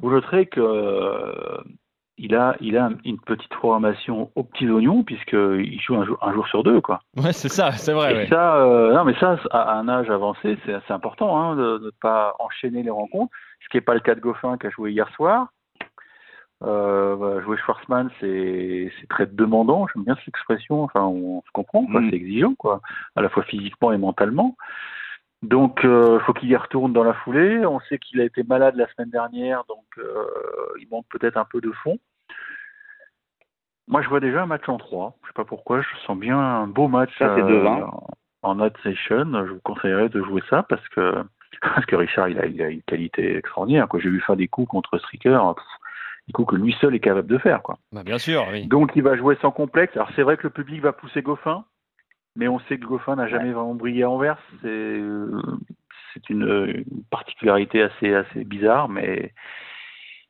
vous 0.00 0.10
noterez 0.10 0.46
que 0.46 0.60
euh, 0.60 1.58
il 2.18 2.34
a 2.34 2.56
il 2.60 2.76
a 2.76 2.90
une 3.04 3.18
petite 3.18 3.50
programmation 3.50 4.30
aux 4.34 4.44
petits 4.44 4.68
oignons 4.68 5.02
puisqu'il 5.02 5.80
joue 5.80 5.96
un 5.96 6.04
jour, 6.04 6.18
un 6.22 6.32
jour 6.32 6.46
sur 6.46 6.62
deux 6.62 6.80
quoi. 6.80 7.00
Ouais, 7.16 7.32
c'est 7.32 7.48
ça, 7.48 7.72
c'est 7.72 7.92
vrai. 7.92 8.12
Et 8.12 8.16
ouais. 8.16 8.26
ça, 8.28 8.56
euh, 8.56 8.94
non, 8.94 9.04
mais 9.04 9.14
ça, 9.18 9.36
à 9.50 9.74
un 9.74 9.88
âge 9.88 10.10
avancé, 10.10 10.56
c'est 10.64 10.74
assez 10.74 10.92
important 10.92 11.36
hein, 11.36 11.56
de 11.56 11.80
ne 11.84 11.90
pas 12.00 12.34
enchaîner 12.38 12.82
les 12.82 12.90
rencontres. 12.90 13.32
Ce 13.62 13.68
qui 13.68 13.76
n'est 13.76 13.82
pas 13.82 13.94
le 13.94 14.00
cas 14.00 14.14
de 14.14 14.20
Goffin 14.20 14.56
qui 14.58 14.66
a 14.66 14.70
joué 14.70 14.92
hier 14.92 15.08
soir. 15.14 15.48
Euh, 16.62 17.14
voilà, 17.16 17.42
jouer 17.42 17.58
Schwarzman, 17.58 18.10
c'est 18.20 18.90
très 19.10 19.26
demandant. 19.26 19.86
J'aime 19.92 20.04
bien 20.04 20.14
cette 20.16 20.28
expression. 20.28 20.84
Enfin, 20.84 21.02
on 21.02 21.42
se 21.42 21.50
comprend. 21.52 21.82
Mm. 21.82 22.08
C'est 22.10 22.16
exigeant, 22.16 22.54
quoi, 22.54 22.80
à 23.16 23.22
la 23.22 23.28
fois 23.28 23.42
physiquement 23.42 23.92
et 23.92 23.98
mentalement. 23.98 24.56
Donc, 25.44 25.80
il 25.82 26.18
faut 26.24 26.32
qu'il 26.32 26.48
y 26.48 26.56
retourne 26.56 26.92
dans 26.92 27.04
la 27.04 27.14
foulée. 27.14 27.64
On 27.66 27.80
sait 27.80 27.98
qu'il 27.98 28.20
a 28.20 28.24
été 28.24 28.42
malade 28.42 28.76
la 28.76 28.86
semaine 28.92 29.10
dernière, 29.10 29.64
donc 29.68 29.84
euh, 29.98 30.24
il 30.80 30.88
manque 30.88 31.06
peut-être 31.10 31.36
un 31.36 31.44
peu 31.44 31.60
de 31.60 31.70
fond. 31.70 31.98
Moi, 33.86 34.02
je 34.02 34.08
vois 34.08 34.20
déjà 34.20 34.42
un 34.42 34.46
match 34.46 34.68
en 34.68 34.78
3. 34.78 35.16
Je 35.22 35.28
sais 35.28 35.34
pas 35.34 35.44
pourquoi. 35.44 35.82
Je 35.82 35.88
sens 36.06 36.18
bien 36.18 36.38
un 36.38 36.66
beau 36.66 36.88
match 36.88 37.10
Ça, 37.18 37.34
euh, 37.34 37.62
2-20. 37.62 37.90
en 38.42 38.58
Session. 38.82 39.46
Je 39.46 39.52
vous 39.52 39.60
conseillerais 39.60 40.08
de 40.08 40.22
jouer 40.22 40.42
ça 40.48 40.62
parce 40.62 40.86
que 40.88 41.14
parce 41.62 41.86
que 41.86 41.96
Richard, 41.96 42.28
il 42.28 42.38
a, 42.38 42.46
il 42.46 42.60
a 42.62 42.68
une 42.68 42.82
qualité 42.82 43.36
extraordinaire. 43.36 43.88
Quoi. 43.88 44.00
J'ai 44.00 44.08
vu 44.08 44.20
faire 44.20 44.36
des 44.36 44.48
coups 44.48 44.68
contre 44.68 44.98
Stricker, 44.98 45.38
des 46.26 46.32
coups 46.32 46.50
que 46.50 46.56
lui 46.56 46.74
seul 46.80 46.94
est 46.94 47.00
capable 47.00 47.28
de 47.28 47.38
faire. 47.38 47.62
Quoi. 47.62 47.78
Bah, 47.92 48.02
bien 48.02 48.18
sûr, 48.18 48.44
oui. 48.50 48.66
Donc, 48.66 48.92
il 48.96 49.02
va 49.02 49.16
jouer 49.16 49.36
sans 49.40 49.50
complexe. 49.50 49.94
Alors, 49.96 50.10
c'est 50.16 50.22
vrai 50.22 50.36
que 50.36 50.44
le 50.44 50.50
public 50.50 50.80
va 50.80 50.92
pousser 50.92 51.22
Goffin, 51.22 51.64
mais 52.36 52.48
on 52.48 52.58
sait 52.60 52.78
que 52.78 52.86
Goffin 52.86 53.16
n'a 53.16 53.28
jamais 53.28 53.52
vraiment 53.52 53.74
brillé 53.74 54.02
à 54.04 54.10
Anvers. 54.10 54.38
C'est 54.62 54.68
euh, 54.68 55.40
c'est 56.12 56.28
une, 56.30 56.42
une 56.88 57.04
particularité 57.10 57.82
assez 57.82 58.14
assez 58.14 58.44
bizarre, 58.44 58.88
mais 58.88 59.32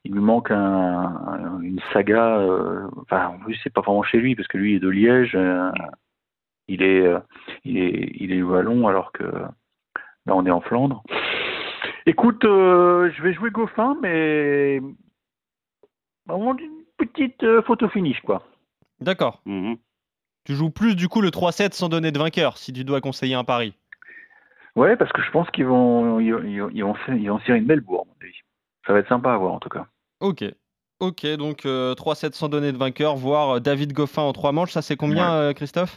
il 0.05 0.13
lui 0.13 0.21
manque 0.21 0.51
un, 0.51 0.57
un- 0.57 1.61
une 1.61 1.81
saga. 1.93 2.39
euh, 2.39 2.87
enfin, 3.03 3.29
en 3.29 3.39
plus, 3.39 3.59
c'est 3.63 3.73
pas 3.73 3.81
vraiment 3.81 4.03
chez 4.03 4.19
lui 4.19 4.35
parce 4.37 4.49
que 4.49 4.59
lui 4.59 4.73
il 4.73 4.77
est 4.77 4.81
de 4.81 4.89
Liège. 4.89 5.35
euh, 5.35 5.71
il 6.69 6.83
est 6.83 7.07
euh, 7.07 7.19
il 7.65 7.79
est 7.79 8.11
il 8.15 8.33
est 8.33 8.43
wallon 8.43 8.87
alors 8.89 9.13
que 9.13 9.25
là 9.25 10.35
on 10.35 10.47
est 10.47 10.51
en 10.51 10.61
Flandre. 10.63 11.03
Écoute, 12.07 12.45
euh, 12.45 13.11
je 13.13 13.23
vais 13.23 13.33
jouer 13.35 13.51
Goffin, 13.51 13.97
mais 14.03 14.81
vraiment 16.27 16.57
une 16.57 16.83
petite 16.97 17.43
euh, 17.43 17.63
photo 17.63 17.89
finish 17.89 18.21
quoi. 18.23 18.43
D'accord. 19.01 19.41
Mhm. 19.47 19.77
Tu 20.45 20.55
joues 20.55 20.71
plus 20.71 20.95
du 20.95 21.09
coup 21.09 21.21
le 21.21 21.31
3-7 21.31 21.73
sans 21.73 21.89
donner 21.89 22.11
de 22.13 22.19
vainqueur, 22.19 22.59
si 22.59 22.73
tu 22.73 22.85
dois 22.85 23.01
conseiller 23.01 23.35
un 23.35 23.45
pari. 23.45 23.75
Ouais, 24.77 24.97
parce 24.97 25.13
que 25.13 25.23
je 25.23 25.31
pense 25.31 25.49
qu'ils 25.51 25.67
vont 25.67 26.19
ils, 26.21 26.27
ils- 26.45 26.67
ils 26.75 26.83
vont 26.85 26.95
faire- 26.95 27.15
ils 27.17 27.31
vont 27.31 27.39
tirer 27.39 27.59
une 27.59 27.65
belle 27.67 27.81
bourre, 27.81 28.03
à 28.03 28.09
mon 28.09 28.15
avis. 28.27 28.37
Ça 28.87 28.93
va 28.93 28.99
être 28.99 29.09
sympa 29.09 29.33
à 29.33 29.37
voir 29.37 29.55
en 29.55 29.61
tout 29.61 29.69
cas. 29.69 29.87
Ok. 30.21 30.45
Ok, 31.01 31.27
donc 31.37 31.67
euh, 31.67 31.95
3-7 31.95 32.35
sans 32.35 32.49
donner 32.49 32.73
de 32.73 32.77
vainqueur, 32.77 33.17
voire 33.17 33.57
euh, 33.57 33.61
David 33.61 33.93
Goffin 33.93 34.23
en 34.23 34.33
3 34.33 34.53
manches, 34.53 34.73
ça 34.73 34.83
c'est 34.83 34.97
combien, 34.97 35.33
euh, 35.35 35.53
Christophe? 35.53 35.97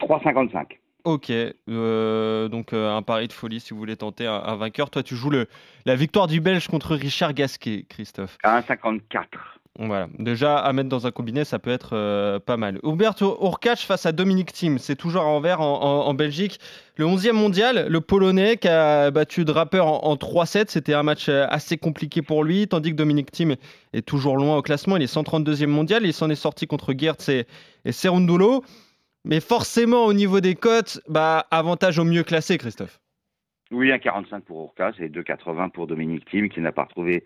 3,55. 0.00 0.78
Ok, 1.04 1.30
euh, 1.68 2.48
donc 2.48 2.72
euh, 2.72 2.94
un 2.94 3.02
pari 3.02 3.26
de 3.26 3.32
folie 3.32 3.58
si 3.60 3.72
vous 3.72 3.78
voulez 3.78 3.96
tenter 3.96 4.26
un, 4.26 4.34
un 4.34 4.56
vainqueur. 4.56 4.90
Toi, 4.90 5.02
tu 5.02 5.16
joues 5.16 5.30
le, 5.30 5.46
la 5.86 5.94
victoire 5.96 6.26
du 6.26 6.40
Belge 6.40 6.68
contre 6.68 6.94
Richard 6.94 7.32
Gasquet, 7.34 7.86
Christophe. 7.88 8.36
À 8.42 8.60
1,54. 8.60 9.00
Voilà, 9.82 10.08
déjà 10.18 10.58
à 10.58 10.74
mettre 10.74 10.90
dans 10.90 11.06
un 11.06 11.10
combiné, 11.10 11.42
ça 11.46 11.58
peut 11.58 11.70
être 11.70 11.94
euh, 11.94 12.38
pas 12.38 12.58
mal. 12.58 12.78
Huberto 12.84 13.38
Urkacz 13.40 13.80
face 13.80 14.04
à 14.04 14.12
Dominic 14.12 14.52
Thiem, 14.52 14.78
c'est 14.78 14.94
toujours 14.94 15.22
à 15.22 15.24
Anvers 15.24 15.62
en, 15.62 16.12
Belgique. 16.12 16.60
Le 16.96 17.06
11e 17.06 17.32
mondial, 17.32 17.86
le 17.88 18.00
Polonais 18.02 18.58
qui 18.58 18.68
a 18.68 19.10
battu 19.10 19.46
Draper 19.46 19.80
en, 19.80 20.00
en 20.04 20.16
3-7, 20.16 20.66
c'était 20.68 20.92
un 20.92 21.02
match 21.02 21.30
euh, 21.30 21.46
assez 21.48 21.78
compliqué 21.78 22.20
pour 22.20 22.44
lui, 22.44 22.68
tandis 22.68 22.90
que 22.90 22.96
Dominic 22.96 23.32
Thiem 23.32 23.56
est 23.94 24.06
toujours 24.06 24.36
loin 24.36 24.58
au 24.58 24.62
classement, 24.62 24.98
il 24.98 25.02
est 25.02 25.12
132e 25.12 25.66
mondial, 25.66 26.04
il 26.04 26.12
s'en 26.12 26.28
est 26.28 26.34
sorti 26.34 26.66
contre 26.66 26.92
Geertz 26.92 27.30
et, 27.30 27.46
et 27.86 27.92
Cerundolo. 27.92 28.62
Mais 29.24 29.40
forcément, 29.40 30.04
au 30.04 30.12
niveau 30.12 30.40
des 30.40 30.56
cotes, 30.56 31.00
bah, 31.08 31.46
avantage 31.50 31.98
au 31.98 32.04
mieux 32.04 32.22
classé, 32.22 32.58
Christophe. 32.58 33.00
Oui, 33.72 33.90
1,45 33.90 34.40
pour 34.40 34.64
Urcas 34.64 34.94
et 34.98 35.08
2,80 35.08 35.70
pour 35.70 35.86
Dominique 35.86 36.24
Thiem 36.24 36.48
qui 36.48 36.60
n'a 36.60 36.72
pas 36.72 36.84
retrouvé 36.84 37.22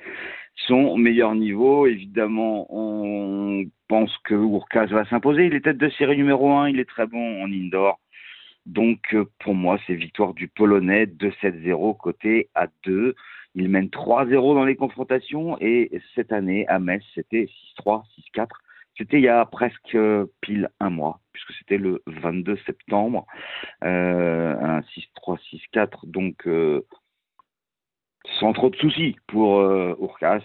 son 0.66 0.98
meilleur 0.98 1.34
niveau. 1.34 1.86
Évidemment, 1.86 2.66
on 2.68 3.64
pense 3.88 4.14
que 4.24 4.34
Urcas 4.34 4.86
va 4.86 5.06
s'imposer. 5.06 5.46
Il 5.46 5.54
est 5.54 5.62
tête 5.62 5.78
de 5.78 5.88
série 5.88 6.18
numéro 6.18 6.52
1, 6.52 6.68
il 6.68 6.80
est 6.80 6.88
très 6.88 7.06
bon 7.06 7.42
en 7.42 7.50
indoor. 7.50 7.98
Donc, 8.66 9.16
pour 9.38 9.54
moi, 9.54 9.78
c'est 9.86 9.94
victoire 9.94 10.34
du 10.34 10.48
Polonais 10.48 11.06
2-7-0 11.06 11.96
côté 11.96 12.50
à 12.54 12.66
2. 12.84 13.14
Il 13.54 13.70
mène 13.70 13.86
3-0 13.86 14.54
dans 14.54 14.64
les 14.66 14.76
confrontations 14.76 15.56
et 15.60 15.90
cette 16.14 16.32
année 16.32 16.66
à 16.68 16.78
Metz, 16.78 17.02
c'était 17.14 17.48
6-3, 17.78 18.02
6-4. 18.36 18.48
C'était 18.96 19.18
il 19.18 19.24
y 19.24 19.28
a 19.28 19.44
presque 19.44 19.94
euh, 19.94 20.26
pile 20.40 20.70
un 20.78 20.90
mois, 20.90 21.20
puisque 21.32 21.52
c'était 21.58 21.78
le 21.78 22.02
22 22.06 22.58
septembre, 22.64 23.26
euh, 23.82 24.54
un 24.60 24.80
6-3, 24.80 25.38
6-4, 25.74 26.06
donc 26.06 26.46
euh, 26.46 26.86
sans 28.38 28.52
trop 28.52 28.70
de 28.70 28.76
soucis 28.76 29.16
pour 29.26 29.60
Urcas. 30.00 30.40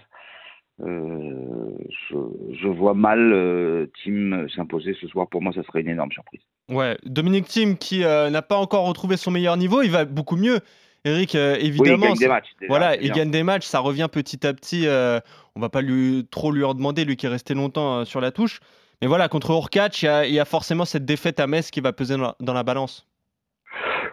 Je, 0.79 2.67
vois 2.67 2.93
mal 2.93 3.89
Team 4.01 4.47
s'imposer 4.49 4.95
ce 4.99 5.07
soir. 5.07 5.27
Pour 5.27 5.41
moi, 5.41 5.51
ça 5.53 5.63
serait 5.63 5.81
une 5.81 5.89
énorme 5.89 6.11
surprise. 6.11 6.41
Ouais, 6.69 6.97
Dominic 7.03 7.45
Thiem 7.45 7.77
qui 7.77 7.99
n'a 7.99 8.41
pas 8.41 8.57
encore 8.57 8.85
retrouvé 8.87 9.17
son 9.17 9.31
meilleur 9.31 9.57
niveau, 9.57 9.81
il 9.81 9.91
va 9.91 10.05
beaucoup 10.05 10.37
mieux. 10.37 10.59
Eric, 11.05 11.35
euh, 11.35 11.55
évidemment. 11.59 12.07
oui, 12.07 12.11
il 12.15 12.19
gagne 12.19 12.19
des 12.19 12.27
matchs. 12.27 12.49
déjà, 12.59 12.67
Voilà, 12.69 12.95
il 12.97 13.11
gagne 13.11 13.31
des 13.31 13.43
matchs, 13.43 13.65
ça 13.65 13.79
revient 13.79 14.07
petit 14.11 14.45
à 14.45 14.53
petit. 14.53 14.85
euh, 14.87 15.19
on 15.55 15.59
va 15.61 15.69
pas 15.69 15.81
lui, 15.81 16.27
trop 16.29 16.51
lui 16.51 16.63
en 16.63 16.73
demander, 16.73 17.05
lui 17.05 17.15
qui 17.15 17.25
est 17.25 17.29
resté 17.29 17.53
longtemps 17.53 17.99
euh, 17.99 18.05
sur 18.05 18.19
la 18.21 18.31
touche. 18.31 18.59
Mais 19.01 19.07
voilà, 19.07 19.29
contre 19.29 19.51
Urkach, 19.51 20.01
il 20.01 20.05
y, 20.05 20.09
a, 20.09 20.25
il 20.25 20.33
y 20.33 20.39
a 20.39 20.45
forcément 20.45 20.83
cette 20.85 21.05
défaite 21.05 21.39
à 21.39 21.47
Metz 21.47 21.71
qui 21.71 21.79
va 21.79 21.93
peser 21.93 22.15
dans 22.17 22.21
la, 22.23 22.35
dans 22.41 22.53
la 22.53 22.63
balance. 22.63 23.07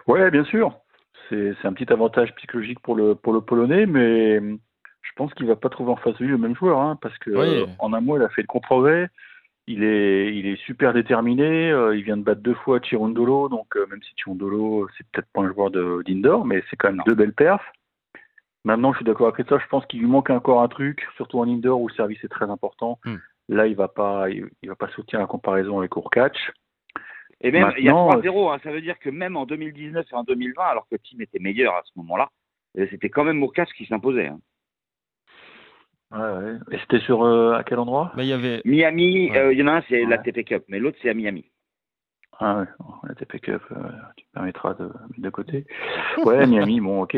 Ouais, 0.07 0.31
bien 0.31 0.45
sûr. 0.45 0.77
C'est 1.29 1.53
un 1.65 1.73
petit 1.73 1.91
avantage 1.91 2.33
psychologique 2.35 2.79
pour 2.79 2.95
le, 2.95 3.13
pour 3.13 3.33
le 3.33 3.41
Polonais, 3.41 3.85
mais 3.85 4.39
je 4.39 5.11
pense 5.17 5.33
qu'il 5.33 5.45
va 5.45 5.57
pas 5.57 5.67
trouver 5.67 5.91
en 5.91 5.97
face 5.97 6.13
de 6.17 6.23
lui 6.23 6.31
le 6.31 6.37
même 6.37 6.55
joueur, 6.55 6.79
hein, 6.79 6.97
parce 7.01 7.17
que 7.17 7.31
Oui. 7.31 7.47
euh, 7.47 7.65
en 7.79 7.91
un 7.91 7.99
mois, 7.99 8.17
il 8.17 8.23
a 8.23 8.29
fait 8.29 8.41
le 8.43 8.47
gros 8.47 8.61
progrès. 8.61 9.09
Il 9.69 9.83
est, 9.83 10.33
il 10.35 10.47
est 10.47 10.55
super 10.65 10.93
déterminé. 10.93 11.71
euh, 11.71 11.95
il 11.95 12.03
vient 12.03 12.15
de 12.17 12.23
battre 12.23 12.41
deux 12.41 12.53
fois 12.53 12.79
Chirondolo, 12.81 13.49
donc 13.49 13.75
euh, 13.75 13.85
même 13.87 14.01
si 14.01 14.13
Chirondolo, 14.15 14.87
c'est 14.97 15.05
peut-être 15.11 15.27
pas 15.33 15.41
un 15.41 15.51
joueur 15.53 15.69
d'indoor, 15.71 16.45
mais 16.45 16.63
c'est 16.69 16.77
quand 16.77 16.89
même 16.89 17.03
deux 17.05 17.15
belles 17.15 17.33
perfs. 17.33 17.69
Maintenant, 18.63 18.91
je 18.93 18.97
suis 18.97 19.05
d'accord 19.05 19.27
avec 19.33 19.45
toi. 19.45 19.59
Je 19.59 19.67
pense 19.67 19.85
qu'il 19.85 19.99
lui 19.99 20.07
manque 20.07 20.29
encore 20.29 20.61
un 20.61 20.67
truc, 20.67 21.05
surtout 21.15 21.39
en 21.39 21.47
indoor 21.47 21.81
où 21.81 21.87
le 21.89 21.93
service 21.93 22.23
est 22.23 22.29
très 22.29 22.49
important. 22.49 22.99
Hmm. 23.05 23.17
Là, 23.49 23.67
il 23.67 23.75
va 23.75 23.87
pas, 23.87 24.29
il, 24.29 24.45
il 24.61 24.69
va 24.69 24.75
pas 24.75 24.89
soutenir 24.89 25.21
la 25.21 25.27
comparaison 25.27 25.79
avec 25.79 25.95
Urkach. 25.95 26.51
Et 27.41 27.51
même, 27.51 27.71
il 27.77 27.85
y 27.85 27.89
a 27.89 27.93
Maintenant, 27.93 28.19
3-0, 28.19 28.53
hein, 28.53 28.59
ça 28.63 28.71
veut 28.71 28.81
dire 28.81 28.97
que 28.99 29.09
même 29.09 29.37
en 29.37 29.45
2019 29.45 30.05
et 30.11 30.15
en 30.15 30.23
2020, 30.23 30.63
alors 30.63 30.83
que 30.89 30.95
le 30.95 30.99
team 30.99 31.21
était 31.21 31.39
meilleur 31.39 31.75
à 31.75 31.81
ce 31.85 31.91
moment-là, 31.97 32.29
euh, 32.77 32.87
c'était 32.89 33.09
quand 33.09 33.23
même 33.23 33.37
Mourkas 33.37 33.67
qui 33.77 33.85
s'imposait. 33.85 34.27
hein. 34.27 34.39
Ouais, 36.11 36.19
ouais. 36.19 36.53
Et 36.71 36.77
c'était 36.79 36.99
sur 36.99 37.23
euh, 37.23 37.53
à 37.53 37.63
quel 37.63 37.79
endroit? 37.79 38.11
Bah, 38.15 38.23
il 38.23 38.29
y 38.29 38.33
avait. 38.33 38.61
Miami, 38.65 39.29
Ouais. 39.31 39.37
euh, 39.37 39.53
il 39.53 39.59
y 39.59 39.63
en 39.63 39.67
a 39.67 39.73
un, 39.77 39.83
c'est 39.89 40.05
la. 40.05 40.17
TP 40.17 40.43
Cup, 40.45 40.63
mais 40.69 40.79
l'autre, 40.79 40.97
c'est 41.01 41.09
à 41.09 41.13
Miami. 41.13 41.45
Ah 42.39 42.59
ouais, 42.59 42.65
la 43.09 43.15
TP 43.15 43.39
Cup, 43.41 43.61
euh, 43.71 43.75
tu 44.15 44.25
me 44.25 44.33
permettras 44.33 44.75
de 44.75 44.83
mettre 44.85 45.19
de 45.21 45.29
côté. 45.31 45.65
Ouais, 46.23 46.45
Miami, 46.45 46.79
bon, 46.81 47.01
ok. 47.01 47.17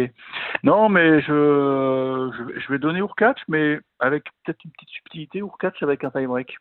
Non, 0.64 0.88
mais 0.90 1.20
je, 1.22 2.32
je, 2.38 2.44
vais- 2.44 2.60
je 2.60 2.72
vais 2.72 2.80
donner 2.80 3.00
Urkach, 3.00 3.36
mais 3.50 3.80
avec 4.00 4.24
peut-être 4.44 4.64
une 4.64 4.72
petite 4.72 4.90
subtilité, 4.90 5.40
Urkach 5.40 5.74
avec 5.84 6.04
un 6.06 6.10
tie-break. 6.12 6.56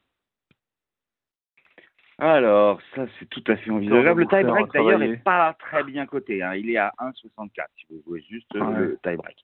Alors, 2.21 2.81
ça, 2.97 3.07
c'est 3.19 3.27
tout 3.31 3.45
à 3.47 3.57
fait 3.57 3.71
envisageable. 3.71 4.23
Le 4.23 4.27
tie-break, 4.27 4.73
d'ailleurs, 4.73 4.99
n'est 4.99 5.17
pas 5.19 5.55
très 5.59 5.85
bien 5.85 6.05
coté. 6.07 6.43
hein. 6.43 6.55
Il 6.55 6.69
est 6.71 6.77
à 6.77 6.93
1,64 6.99 7.67
si 7.77 7.87
vous 7.91 8.03
jouez 8.07 8.25
juste 8.29 8.53
Ouais. 8.55 8.61
le 8.79 8.99
tie-break. 9.05 9.37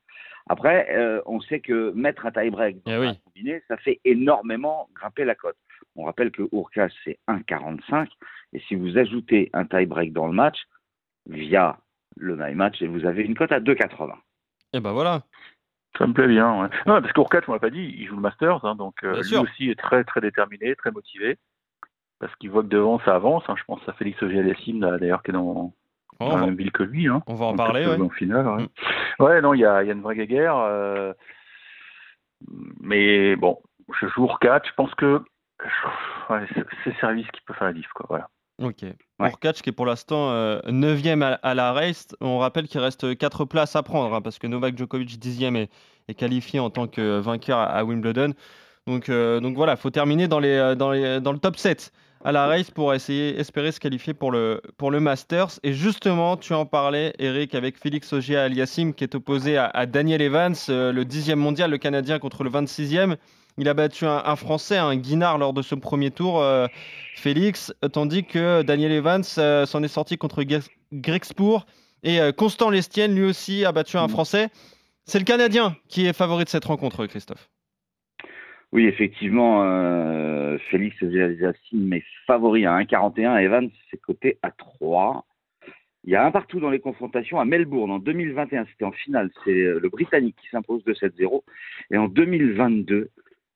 Après, 0.49 0.87
euh, 0.95 1.21
on 1.25 1.39
sait 1.39 1.61
que 1.61 1.91
mettre 1.91 2.25
un 2.25 2.31
tie-break 2.31 2.83
dans 2.85 2.91
Eh 2.91 2.97
oui. 2.97 3.07
un 3.07 3.15
combiné, 3.25 3.61
ça 3.69 3.77
fait 3.77 3.99
énormément 4.03 4.89
grimper 4.93 5.23
la 5.23 5.35
cote. 5.35 5.55
On 5.95 6.03
rappelle 6.03 6.31
que 6.31 6.43
Urkas, 6.51 6.89
c'est 7.05 7.17
1,45. 7.29 8.09
Et 8.53 8.59
si 8.67 8.75
vous 8.75 8.97
ajoutez 8.97 9.49
un 9.53 9.65
tie-break 9.65 10.11
dans 10.11 10.27
le 10.27 10.33
match, 10.33 10.57
via 11.27 11.77
le 12.17 12.35
my 12.35 12.53
match, 12.55 12.83
vous 12.83 13.05
avez 13.05 13.23
une 13.23 13.35
cote 13.35 13.51
à 13.53 13.59
2,80. 13.61 14.13
Et 14.73 14.79
bah 14.81 14.91
voilà. 14.91 15.23
Ça 15.97 16.05
me 16.05 16.13
plaît 16.13 16.27
bien, 16.27 16.61
ouais. 16.61 16.67
Non, 16.85 17.01
parce 17.01 17.13
qu'Urkach, 17.13 17.47
on 17.47 17.53
l'a 17.53 17.59
pas 17.59 17.69
dit, 17.69 17.95
il 17.97 18.05
joue 18.07 18.15
le 18.15 18.21
Masters, 18.21 18.63
hein, 18.65 18.75
donc 18.75 18.95
euh, 19.05 19.15
lui 19.17 19.23
sûr. 19.23 19.41
aussi 19.43 19.69
est 19.69 19.79
très 19.79 20.03
très 20.03 20.19
déterminé, 20.19 20.75
très 20.75 20.91
motivé, 20.91 21.37
parce 22.27 22.35
qu'il 22.37 22.49
voit 22.51 22.63
que 22.63 22.67
devant 22.67 22.99
ça 23.05 23.15
avance. 23.15 23.43
hein. 23.47 23.55
Je 23.57 23.63
pense 23.65 23.79
à 23.87 23.93
Félix 23.93 24.21
Auger-Aliassime, 24.23 24.79
d'ailleurs, 24.79 25.21
qui 25.23 25.31
est 25.31 25.33
dans, 25.33 25.73
Oh, 26.21 26.29
dans 26.29 26.37
la 26.37 26.45
même 26.45 26.55
ville 26.55 26.71
que 26.71 26.83
lui. 26.83 27.07
Hein. 27.09 27.21
on 27.27 27.33
va 27.33 27.47
en 27.47 27.55
parler. 27.57 27.85
ouais. 27.85 27.99
En 27.99 28.09
finale, 28.09 28.47
ouais. 28.47 28.67
Ouais, 29.19 29.41
non, 29.41 29.53
il 29.53 29.59
y 29.59 29.65
a, 29.65 29.83
il 29.83 29.87
y 29.87 29.89
a 29.89 29.93
une 29.93 30.01
vraie 30.01 30.15
guerre. 30.25 30.55
euh, 30.57 31.11
mais 32.79 33.35
bon, 33.35 33.57
je 34.01 34.07
joue 34.07 34.23
Urkach. 34.25 34.63
Je 34.67 34.73
pense 34.75 34.93
que 34.95 35.21
ouais, 36.29 36.45
c'est 36.83 36.95
service 36.99 37.27
qui 37.31 37.41
peut 37.45 37.53
faire 37.53 37.67
la 37.67 37.73
diff, 37.73 37.87
quoi. 37.93 38.05
Voilà. 38.09 38.29
Ok. 38.61 38.83
Ouais. 39.19 39.31
Qui 39.41 39.69
est 39.69 39.73
pour 39.73 39.85
l'instant 39.85 40.31
9e 40.67 41.21
à, 41.21 41.33
à 41.43 41.53
la 41.53 41.73
race. 41.73 42.07
On 42.21 42.37
rappelle 42.37 42.67
qu'il 42.67 42.79
reste 42.79 43.17
4 43.17 43.45
places 43.45 43.75
à 43.75 43.83
prendre 43.83 44.13
hein, 44.15 44.21
parce 44.21 44.39
que 44.39 44.47
Novak 44.47 44.77
Djokovic 44.77 45.09
10e 45.19 45.55
est, 45.57 45.69
est 46.07 46.13
qualifié 46.13 46.59
en 46.61 46.69
tant 46.69 46.87
que 46.87 47.19
vainqueur 47.19 47.57
à, 47.57 47.65
à 47.65 47.83
Wimbledon. 47.83 48.33
Donc, 48.87 49.09
euh, 49.09 49.39
donc 49.39 49.55
voilà, 49.55 49.73
il 49.73 49.77
faut 49.77 49.89
terminer 49.89 50.27
dans, 50.27 50.39
les, 50.39 50.55
euh, 50.55 50.75
dans, 50.75 50.91
les- 50.91 51.19
dans 51.19 51.31
le 51.33 51.39
top 51.39 51.57
7 51.57 51.91
à 52.25 52.31
la 52.31 52.47
race 52.47 52.71
pour 52.71 52.91
essayer 52.91 53.39
espérer 53.39 53.71
se 53.71 53.79
qualifier 53.79 54.15
pour 54.15 54.31
le, 54.31 54.59
pour 54.77 54.89
le 54.89 54.99
Masters. 54.99 55.59
Et 55.61 55.73
justement, 55.73 56.37
tu 56.37 56.53
en 56.53 56.65
parlais, 56.65 57.13
Eric, 57.19 57.53
avec 57.53 57.77
Félix 57.77 58.11
Auger 58.13 58.37
Aliassime 58.37 58.95
qui 58.95 59.03
est 59.03 59.13
opposé 59.13 59.57
à, 59.57 59.67
à 59.67 59.85
Daniel 59.85 60.23
Evans, 60.23 60.55
euh, 60.69 60.91
le 60.91 61.05
10e 61.05 61.35
mondial, 61.35 61.69
le 61.69 61.77
Canadien 61.77 62.17
contre 62.17 62.43
le 62.43 62.49
26e. 62.49 63.17
Il 63.59 63.69
a 63.69 63.75
battu 63.75 64.07
un, 64.07 64.23
un 64.25 64.35
Français, 64.35 64.77
un 64.77 64.95
Guinard, 64.95 65.37
lors 65.37 65.53
de 65.53 65.61
ce 65.61 65.75
premier 65.75 66.09
tour, 66.09 66.41
euh, 66.41 66.65
Félix, 67.15 67.71
tandis 67.93 68.25
que 68.25 68.63
Daniel 68.63 68.91
Evans 68.91 69.23
euh, 69.37 69.67
s'en 69.67 69.83
est 69.83 69.87
sorti 69.87 70.17
contre 70.17 70.43
Grexpoor. 70.91 71.67
Et 72.01 72.19
Constant 72.37 72.69
Lestienne, 72.69 73.15
lui 73.15 73.25
aussi, 73.25 73.65
a 73.65 73.71
battu 73.71 73.97
un 73.97 74.05
Mm. 74.05 74.09
Français. 74.09 74.49
C'est 75.05 75.17
le 75.19 75.25
Canadien 75.25 75.75
qui 75.87 76.05
est 76.05 76.13
favori 76.13 76.43
de 76.43 76.49
cette 76.49 76.65
rencontre, 76.65 77.05
Christophe. 77.07 77.49
Oui, 78.75 78.87
effectivement, 78.87 79.63
euh, 79.63 80.57
Félix 80.69 81.01
Auger-Aliassime 81.01 81.93
est 81.93 82.03
favori 82.27 82.65
à 82.65 82.73
1,41. 82.73 83.37
Evans, 83.37 83.69
c'est 83.89 83.95
coté 83.95 84.37
à 84.43 84.51
3. 84.51 85.25
Il 86.03 86.11
y 86.11 86.15
a 86.17 86.25
un 86.25 86.31
partout 86.31 86.59
dans 86.59 86.69
les 86.69 86.81
confrontations 86.81 87.39
à 87.39 87.45
Melbourne 87.45 87.89
en 87.89 87.99
2021, 87.99 88.65
c'était 88.65 88.83
en 88.83 88.91
finale, 88.91 89.31
c'est 89.45 89.51
euh, 89.51 89.79
le 89.81 89.87
Britannique 89.87 90.35
qui 90.41 90.49
s'impose 90.49 90.83
de 90.83 90.93
7-0. 90.93 91.43
Et 91.89 91.97
en 91.97 92.09
2022, 92.09 93.11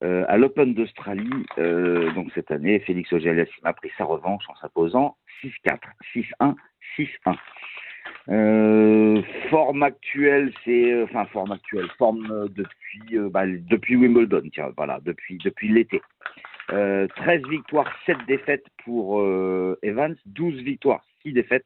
euh, 0.05 0.23
à 0.29 0.38
l'Open 0.38 0.73
d'Australie, 0.73 1.45
euh, 1.57 2.13
donc 2.13 2.31
cette 2.33 2.49
année, 2.49 2.79
Félix 2.79 3.11
Auger-Aliassime 3.11 3.65
a 3.65 3.73
pris 3.73 3.91
sa 3.97 4.05
revanche 4.05 4.45
en 4.47 4.55
s'imposant 4.55 5.17
6-4, 5.43 5.79
6-1, 6.15 6.55
6-1. 6.97 7.35
Euh, 8.29 9.21
forme 9.49 9.81
actuelle, 9.81 10.51
c'est 10.63 10.91
euh, 10.91 11.05
enfin 11.05 11.25
forme 11.25 11.51
actuelle, 11.51 11.87
forme 11.97 12.29
euh, 12.31 12.47
depuis 12.49 13.17
bah, 13.31 13.47
depuis 13.47 13.95
Wimbledon, 13.95 14.43
tiens, 14.53 14.71
voilà, 14.77 14.99
depuis 15.03 15.39
depuis 15.43 15.69
l'été. 15.69 16.01
Euh, 16.71 17.07
13 17.15 17.41
victoires, 17.49 17.91
7 18.05 18.17
défaites 18.27 18.65
pour 18.85 19.23
Evans, 19.81 20.15
12 20.27 20.61
victoires, 20.61 21.03
6 21.23 21.33
défaites 21.33 21.65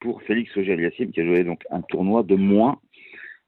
pour 0.00 0.22
Félix 0.22 0.54
Auger-Aliassime 0.56 1.12
qui 1.12 1.20
a 1.22 1.24
joué 1.24 1.44
donc 1.44 1.62
un 1.70 1.80
tournoi 1.80 2.22
de 2.22 2.34
moins. 2.34 2.78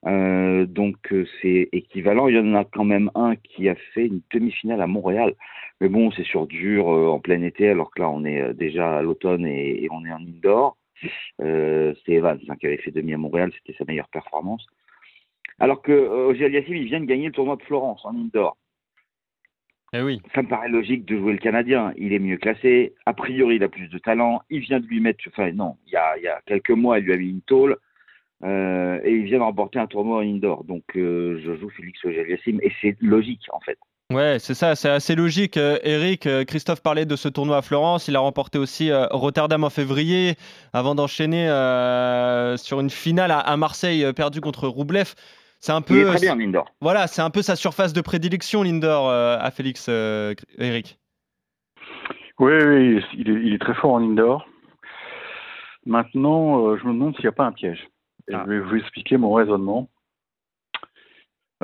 Donc 0.04 0.96
c'est 1.42 1.68
équivalent. 1.72 2.28
Il 2.28 2.36
y 2.36 2.38
en 2.38 2.54
a 2.54 2.64
quand 2.64 2.84
même 2.84 3.10
un 3.14 3.36
qui 3.36 3.68
a 3.68 3.74
fait 3.92 4.06
une 4.06 4.22
demi-finale 4.32 4.80
à 4.80 4.86
Montréal, 4.86 5.34
mais 5.82 5.88
bon 5.90 6.10
c'est 6.12 6.24
sur 6.24 6.46
dur 6.46 6.86
en 6.86 7.20
plein 7.20 7.42
été 7.42 7.68
alors 7.68 7.90
que 7.90 8.00
là 8.00 8.08
on 8.08 8.24
est 8.24 8.54
déjà 8.54 8.96
à 8.96 9.02
l'automne 9.02 9.44
et, 9.44 9.84
et 9.84 9.88
on 9.90 10.06
est 10.06 10.12
en 10.12 10.22
indoor. 10.22 10.78
Euh, 11.40 11.94
c'est 12.04 12.12
Evans 12.12 12.40
hein, 12.48 12.56
qui 12.56 12.66
avait 12.66 12.78
fait 12.78 12.90
demi 12.90 13.14
à 13.14 13.18
Montréal, 13.18 13.52
c'était 13.54 13.76
sa 13.78 13.84
meilleure 13.84 14.08
performance. 14.08 14.66
Alors 15.58 15.82
que 15.82 15.92
euh, 15.92 16.34
il 16.36 16.84
vient 16.84 17.00
de 17.00 17.06
gagner 17.06 17.26
le 17.26 17.32
tournoi 17.32 17.56
de 17.56 17.62
Florence 17.62 18.04
en 18.04 18.14
indoor. 18.14 18.56
Eh 19.92 20.02
oui. 20.02 20.20
Ça 20.34 20.42
me 20.42 20.48
paraît 20.48 20.68
logique 20.68 21.04
de 21.04 21.16
jouer 21.16 21.32
le 21.32 21.38
Canadien. 21.38 21.94
Il 21.96 22.12
est 22.12 22.18
mieux 22.18 22.36
classé. 22.36 22.94
A 23.06 23.14
priori, 23.14 23.56
il 23.56 23.62
a 23.62 23.68
plus 23.68 23.88
de 23.88 23.98
talent. 23.98 24.42
Il 24.50 24.60
vient 24.60 24.80
de 24.80 24.86
lui 24.86 25.00
mettre, 25.00 25.24
enfin 25.28 25.52
non, 25.52 25.76
il 25.86 25.92
y 25.92 25.96
a, 25.96 26.16
il 26.18 26.24
y 26.24 26.28
a 26.28 26.40
quelques 26.44 26.70
mois, 26.70 26.98
il 26.98 27.04
lui 27.04 27.12
a 27.12 27.16
mis 27.16 27.30
une 27.30 27.42
tôle. 27.42 27.78
Euh, 28.42 29.00
et 29.04 29.12
il 29.12 29.24
vient 29.24 29.38
de 29.38 29.44
remporter 29.44 29.78
un 29.78 29.86
tournoi 29.86 30.18
en 30.18 30.20
indoor. 30.20 30.64
Donc, 30.64 30.84
euh, 30.96 31.40
je 31.42 31.56
joue 31.56 31.70
Félix 31.70 32.04
Auger-Aliassime. 32.04 32.60
Et 32.62 32.72
c'est 32.82 32.96
logique, 33.00 33.46
en 33.52 33.60
fait. 33.60 33.78
Ouais, 34.12 34.36
c'est 34.38 34.54
ça, 34.54 34.76
c'est 34.76 34.88
assez 34.88 35.16
logique. 35.16 35.56
Euh, 35.56 35.78
Eric, 35.82 36.26
euh, 36.26 36.44
Christophe 36.44 36.80
parlait 36.80 37.06
de 37.06 37.16
ce 37.16 37.28
tournoi 37.28 37.56
à 37.56 37.62
Florence. 37.62 38.06
Il 38.06 38.14
a 38.14 38.20
remporté 38.20 38.56
aussi 38.56 38.90
euh, 38.90 39.06
Rotterdam 39.10 39.64
en 39.64 39.70
février 39.70 40.36
avant 40.72 40.94
d'enchaîner 40.94 41.48
euh, 41.48 42.56
sur 42.56 42.78
une 42.78 42.90
finale 42.90 43.32
à, 43.32 43.40
à 43.40 43.56
Marseille 43.56 44.04
euh, 44.04 44.12
perdue 44.12 44.40
contre 44.40 44.68
Roublev. 44.68 45.14
C'est 45.58 45.72
un 45.72 45.82
Il 45.88 45.96
est 45.96 46.04
peu, 46.04 46.10
très 46.10 46.20
bien 46.20 46.34
en 46.36 46.40
indoor. 46.40 46.70
voilà, 46.80 47.08
c'est 47.08 47.22
un 47.22 47.30
peu 47.30 47.42
sa 47.42 47.56
surface 47.56 47.92
de 47.92 48.00
prédilection, 48.00 48.62
l'indoor, 48.62 49.08
euh, 49.08 49.38
à 49.40 49.50
Félix, 49.50 49.86
euh, 49.88 50.34
Eric. 50.58 50.98
Oui, 52.38 52.52
oui, 52.64 53.02
il 53.14 53.28
est, 53.30 53.42
il 53.46 53.54
est 53.54 53.58
très 53.60 53.74
fort 53.74 53.94
en 53.94 54.02
indoor. 54.02 54.46
Maintenant, 55.84 56.68
euh, 56.68 56.78
je 56.80 56.84
me 56.86 56.92
demande 56.92 57.14
s'il 57.16 57.24
n'y 57.24 57.28
a 57.28 57.32
pas 57.32 57.46
un 57.46 57.52
piège. 57.52 57.88
Et 58.28 58.34
Ah. 58.34 58.44
Je 58.46 58.52
vais 58.52 58.60
vous 58.60 58.76
expliquer 58.76 59.16
mon 59.16 59.32
raisonnement. 59.32 59.88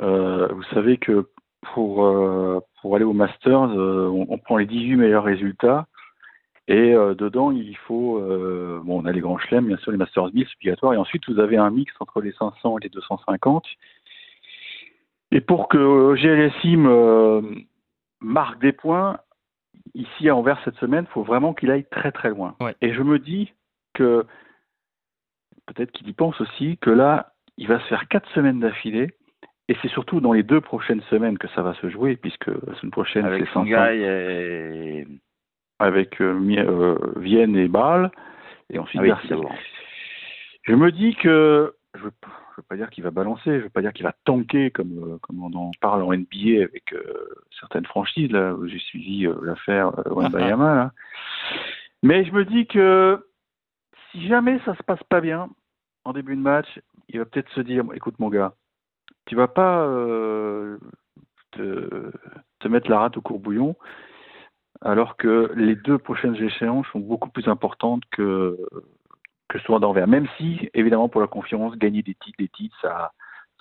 Euh, 0.01 0.47
vous 0.51 0.63
savez 0.73 0.97
que 0.97 1.29
pour, 1.73 2.05
euh, 2.05 2.59
pour 2.81 2.95
aller 2.95 3.05
au 3.05 3.13
Masters, 3.13 3.71
euh, 3.71 4.07
on, 4.07 4.27
on 4.29 4.37
prend 4.37 4.57
les 4.57 4.65
18 4.65 4.95
meilleurs 4.95 5.23
résultats. 5.23 5.87
Et 6.67 6.93
euh, 6.93 7.13
dedans, 7.13 7.51
il 7.51 7.75
faut. 7.75 8.19
bon, 8.83 9.01
on 9.01 9.05
a 9.05 9.11
les 9.11 9.19
grands 9.19 9.37
chelems, 9.37 9.67
bien 9.67 9.77
sûr, 9.77 9.91
les 9.91 9.97
Masters 9.97 10.33
1000, 10.33 10.45
c'est 10.47 10.55
obligatoire. 10.55 10.93
Et 10.93 10.97
ensuite, 10.97 11.29
vous 11.29 11.39
avez 11.39 11.57
un 11.57 11.69
mix 11.69 11.93
entre 11.99 12.21
les 12.21 12.31
500 12.31 12.77
et 12.77 12.83
les 12.83 12.89
250. 12.89 13.65
Et 15.31 15.41
pour 15.41 15.67
que 15.67 16.13
GLSIM 16.15 17.55
marque 18.21 18.61
des 18.61 18.71
points, 18.71 19.17
ici 19.93 20.29
à 20.29 20.35
Anvers 20.35 20.59
cette 20.63 20.77
semaine, 20.77 21.05
il 21.09 21.13
faut 21.13 21.23
vraiment 21.23 21.53
qu'il 21.53 21.69
aille 21.71 21.85
très 21.91 22.11
très 22.11 22.29
loin. 22.29 22.55
Ouais. 22.61 22.75
Et 22.81 22.93
je 22.93 23.01
me 23.01 23.19
dis 23.19 23.51
que 23.93 24.25
peut-être 25.65 25.91
qu'il 25.91 26.07
y 26.07 26.13
pense 26.13 26.39
aussi 26.39 26.77
que 26.77 26.89
là, 26.89 27.33
il 27.57 27.67
va 27.67 27.79
se 27.79 27.85
faire 27.85 28.07
quatre 28.07 28.29
semaines 28.31 28.59
d'affilée. 28.59 29.11
Et 29.69 29.77
c'est 29.81 29.89
surtout 29.89 30.19
dans 30.19 30.33
les 30.33 30.43
deux 30.43 30.61
prochaines 30.61 31.01
semaines 31.03 31.37
que 31.37 31.47
ça 31.49 31.61
va 31.61 31.73
se 31.75 31.89
jouer, 31.89 32.17
puisque 32.17 32.47
la 32.47 32.75
semaine 32.75 32.91
prochaine, 32.91 33.25
Avec 33.25 33.45
c'est 33.45 33.53
500 33.53 33.65
Shanghai 33.65 34.01
et. 34.01 35.07
avec 35.79 36.19
euh, 36.21 36.37
euh, 36.57 36.97
Vienne 37.17 37.55
et 37.55 37.67
Bâle, 37.67 38.11
et 38.69 38.79
ensuite 38.79 39.01
Ah 39.01 39.19
oui, 39.21 39.29
d'abord. 39.29 39.55
Je 40.63 40.73
me 40.75 40.91
dis 40.91 41.15
que 41.15 41.73
je 41.95 41.99
ne 41.99 42.05
veux 42.05 42.11
veux 42.57 42.63
pas 42.63 42.75
dire 42.75 42.89
qu'il 42.89 43.03
va 43.03 43.11
balancer, 43.11 43.59
je 43.59 43.63
veux 43.63 43.69
pas 43.69 43.81
dire 43.81 43.93
qu'il 43.93 44.03
va 44.03 44.13
tanker 44.25 44.71
comme, 44.71 45.13
euh, 45.13 45.17
comme 45.21 45.43
on 45.43 45.53
en 45.53 45.71
parle 45.81 46.03
en 46.03 46.13
NBA 46.13 46.63
avec 46.63 46.93
euh, 46.93 47.01
certaines 47.59 47.85
franchises, 47.85 48.31
là, 48.31 48.53
où 48.53 48.67
j'ai 48.67 48.79
suivi 48.79 49.25
euh, 49.25 49.35
l'affaire 49.41 49.91
Wembayama, 50.07 50.75
là. 50.75 50.91
Mais 52.03 52.25
je 52.25 52.31
me 52.31 52.45
dis 52.45 52.65
que 52.67 53.25
si 54.11 54.27
jamais 54.27 54.59
ça 54.65 54.75
se 54.75 54.83
passe 54.83 55.03
pas 55.03 55.21
bien 55.21 55.49
en 56.05 56.13
début 56.13 56.35
de 56.35 56.41
match, 56.41 56.67
il 57.09 57.19
va 57.19 57.25
peut-être 57.25 57.51
se 57.51 57.61
dire, 57.61 57.83
écoute 57.95 58.19
mon 58.19 58.29
gars, 58.29 58.53
tu 59.25 59.35
vas 59.35 59.47
pas 59.47 59.85
euh, 59.85 60.77
te, 61.51 62.67
mettre 62.67 62.89
la 62.89 62.99
rate 62.99 63.17
au 63.17 63.21
courbouillon, 63.21 63.75
alors 64.81 65.17
que 65.17 65.51
les 65.55 65.75
deux 65.75 65.97
prochaines 65.97 66.35
échéances 66.35 66.87
sont 66.87 66.99
beaucoup 66.99 67.29
plus 67.29 67.47
importantes 67.47 68.03
que 68.11 68.57
que 69.49 69.59
ce 69.59 69.65
soit 69.65 69.79
d'envers. 69.79 70.07
Même 70.07 70.27
si, 70.37 70.69
évidemment, 70.73 71.09
pour 71.09 71.21
la 71.21 71.27
confiance, 71.27 71.75
gagner 71.75 72.01
des 72.01 72.15
titres, 72.15 72.37
des 72.39 72.47
titres, 72.47 72.75
ça, 72.81 73.11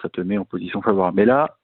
ça 0.01 0.09
te 0.09 0.21
met 0.21 0.39
en 0.39 0.45
position 0.45 0.81
favorable. 0.81 1.17
Mais 1.17 1.27
là, 1.27 1.59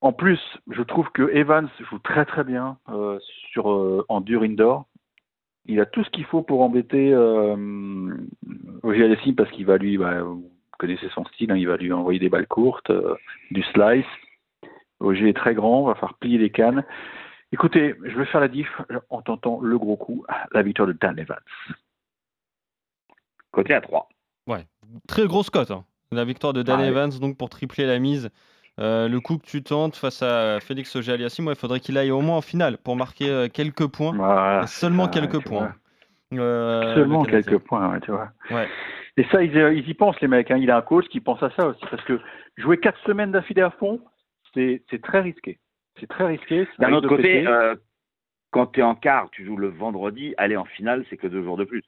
en 0.00 0.12
plus, 0.12 0.40
je 0.70 0.82
trouve 0.82 1.08
que 1.10 1.30
Evans 1.34 1.68
joue 1.90 1.98
très 1.98 2.24
très 2.24 2.44
bien 2.44 2.78
euh, 2.90 3.18
sur 3.50 3.70
euh, 3.70 4.04
en 4.08 4.20
dur 4.20 4.42
indoor. 4.42 4.86
Il 5.64 5.80
a 5.80 5.86
tout 5.86 6.04
ce 6.04 6.10
qu'il 6.10 6.24
faut 6.26 6.42
pour 6.42 6.62
embêter 6.62 7.12
euh, 7.12 7.56
parce 9.36 9.50
qu'il 9.50 9.66
va 9.66 9.78
lui, 9.78 9.98
bah, 9.98 10.22
connaissez 10.78 11.08
son 11.14 11.24
style, 11.26 11.50
hein, 11.52 11.56
il 11.56 11.66
va 11.66 11.76
lui 11.76 11.92
envoyer 11.92 12.18
des 12.18 12.28
balles 12.28 12.46
courtes, 12.46 12.90
euh, 12.90 13.14
du 13.50 13.62
slice. 13.62 14.04
Ogier 15.00 15.28
est 15.30 15.36
très 15.36 15.54
grand, 15.54 15.84
va 15.84 15.94
faire 15.94 16.14
plier 16.14 16.38
les 16.38 16.50
cannes. 16.50 16.84
Écoutez, 17.52 17.94
je 18.04 18.16
vais 18.16 18.24
faire 18.26 18.40
la 18.40 18.48
diff 18.48 18.68
en 19.10 19.22
tentant 19.22 19.60
le 19.60 19.78
gros 19.78 19.96
coup, 19.96 20.24
la 20.52 20.62
victoire 20.62 20.88
de 20.88 20.92
Dan 20.94 21.18
Evans. 21.18 21.38
Côté 23.52 23.74
à 23.74 23.80
3. 23.80 24.08
Très 25.08 25.26
grosse 25.26 25.50
cote. 25.50 25.70
hein. 25.70 25.84
La 26.12 26.24
victoire 26.24 26.52
de 26.52 26.62
Dan 26.62 26.76
Ah 26.78 26.82
ouais. 26.82 26.88
Evans, 26.88 27.10
donc 27.20 27.36
pour 27.36 27.50
tripler 27.50 27.86
la 27.86 27.98
mise. 27.98 28.30
Euh, 28.78 29.08
le 29.08 29.20
coup 29.20 29.38
que 29.38 29.46
tu 29.46 29.62
tentes 29.62 29.96
face 29.96 30.22
à 30.22 30.60
Félix 30.60 30.94
Auger-Aliassime, 30.94 31.48
il 31.48 31.56
faudrait 31.56 31.80
qu'il 31.80 31.96
aille 31.98 32.10
au 32.10 32.20
moins 32.20 32.36
en 32.36 32.40
finale 32.42 32.78
pour 32.78 32.94
marquer 32.94 33.28
euh, 33.28 33.48
quelques 33.48 33.86
points. 33.86 34.14
Voilà, 34.14 34.66
seulement 34.66 35.08
quelques 35.08 35.42
points. 35.42 35.74
Euh, 36.34 36.94
Seulement 36.94 37.24
quelques 37.24 37.58
points, 37.58 37.92
ouais, 37.92 38.00
tu 38.00 38.10
vois. 38.10 38.30
Ouais. 38.50 38.68
Et 39.16 39.24
ça, 39.24 39.42
ils, 39.42 39.56
euh, 39.56 39.72
ils 39.72 39.88
y 39.88 39.94
pensent, 39.94 40.20
les 40.20 40.28
mecs. 40.28 40.50
Hein. 40.50 40.58
Il 40.58 40.70
a 40.70 40.76
un 40.76 40.82
coach 40.82 41.06
qui 41.08 41.20
pense 41.20 41.42
à 41.42 41.50
ça 41.50 41.68
aussi. 41.68 41.84
Parce 41.90 42.04
que 42.04 42.20
jouer 42.56 42.78
quatre 42.78 42.98
semaines 43.06 43.32
d'affilée 43.32 43.62
à 43.62 43.70
fond, 43.70 44.00
c'est 44.54 44.82
très 45.02 45.20
risqué. 45.20 45.58
C'est 46.00 46.08
très 46.08 46.26
risqué. 46.26 46.68
D'un 46.78 46.92
autre 46.92 47.08
côté, 47.08 47.46
euh, 47.46 47.74
quand 48.50 48.66
tu 48.66 48.80
es 48.80 48.82
en 48.82 48.94
quart, 48.94 49.30
tu 49.30 49.44
joues 49.44 49.56
le 49.56 49.68
vendredi, 49.68 50.34
aller 50.36 50.56
en 50.56 50.64
finale, 50.64 51.04
c'est 51.08 51.16
que 51.16 51.26
deux 51.26 51.42
jours 51.42 51.56
de 51.56 51.64
plus. 51.64 51.82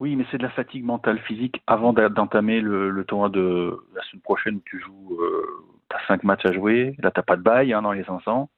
Oui, 0.00 0.16
mais 0.16 0.26
c'est 0.30 0.38
de 0.38 0.42
la 0.42 0.50
fatigue 0.50 0.84
mentale, 0.84 1.18
physique 1.20 1.62
avant 1.66 1.92
d'entamer 1.92 2.60
le, 2.60 2.90
le 2.90 3.04
tournoi 3.04 3.28
de 3.28 3.78
la 3.94 4.02
semaine 4.02 4.22
prochaine 4.22 4.56
où 4.56 4.62
tu 4.66 4.80
joues. 4.80 5.18
Euh, 5.20 5.46
tu 5.88 5.96
as 5.96 6.06
cinq 6.06 6.24
matchs 6.24 6.44
à 6.46 6.52
jouer. 6.52 6.96
Là, 6.98 7.10
t'as 7.10 7.22
pas 7.22 7.36
de 7.36 7.42
bail 7.42 7.72
hein, 7.72 7.82
dans 7.82 7.92
les 7.92 8.04
500. 8.04 8.50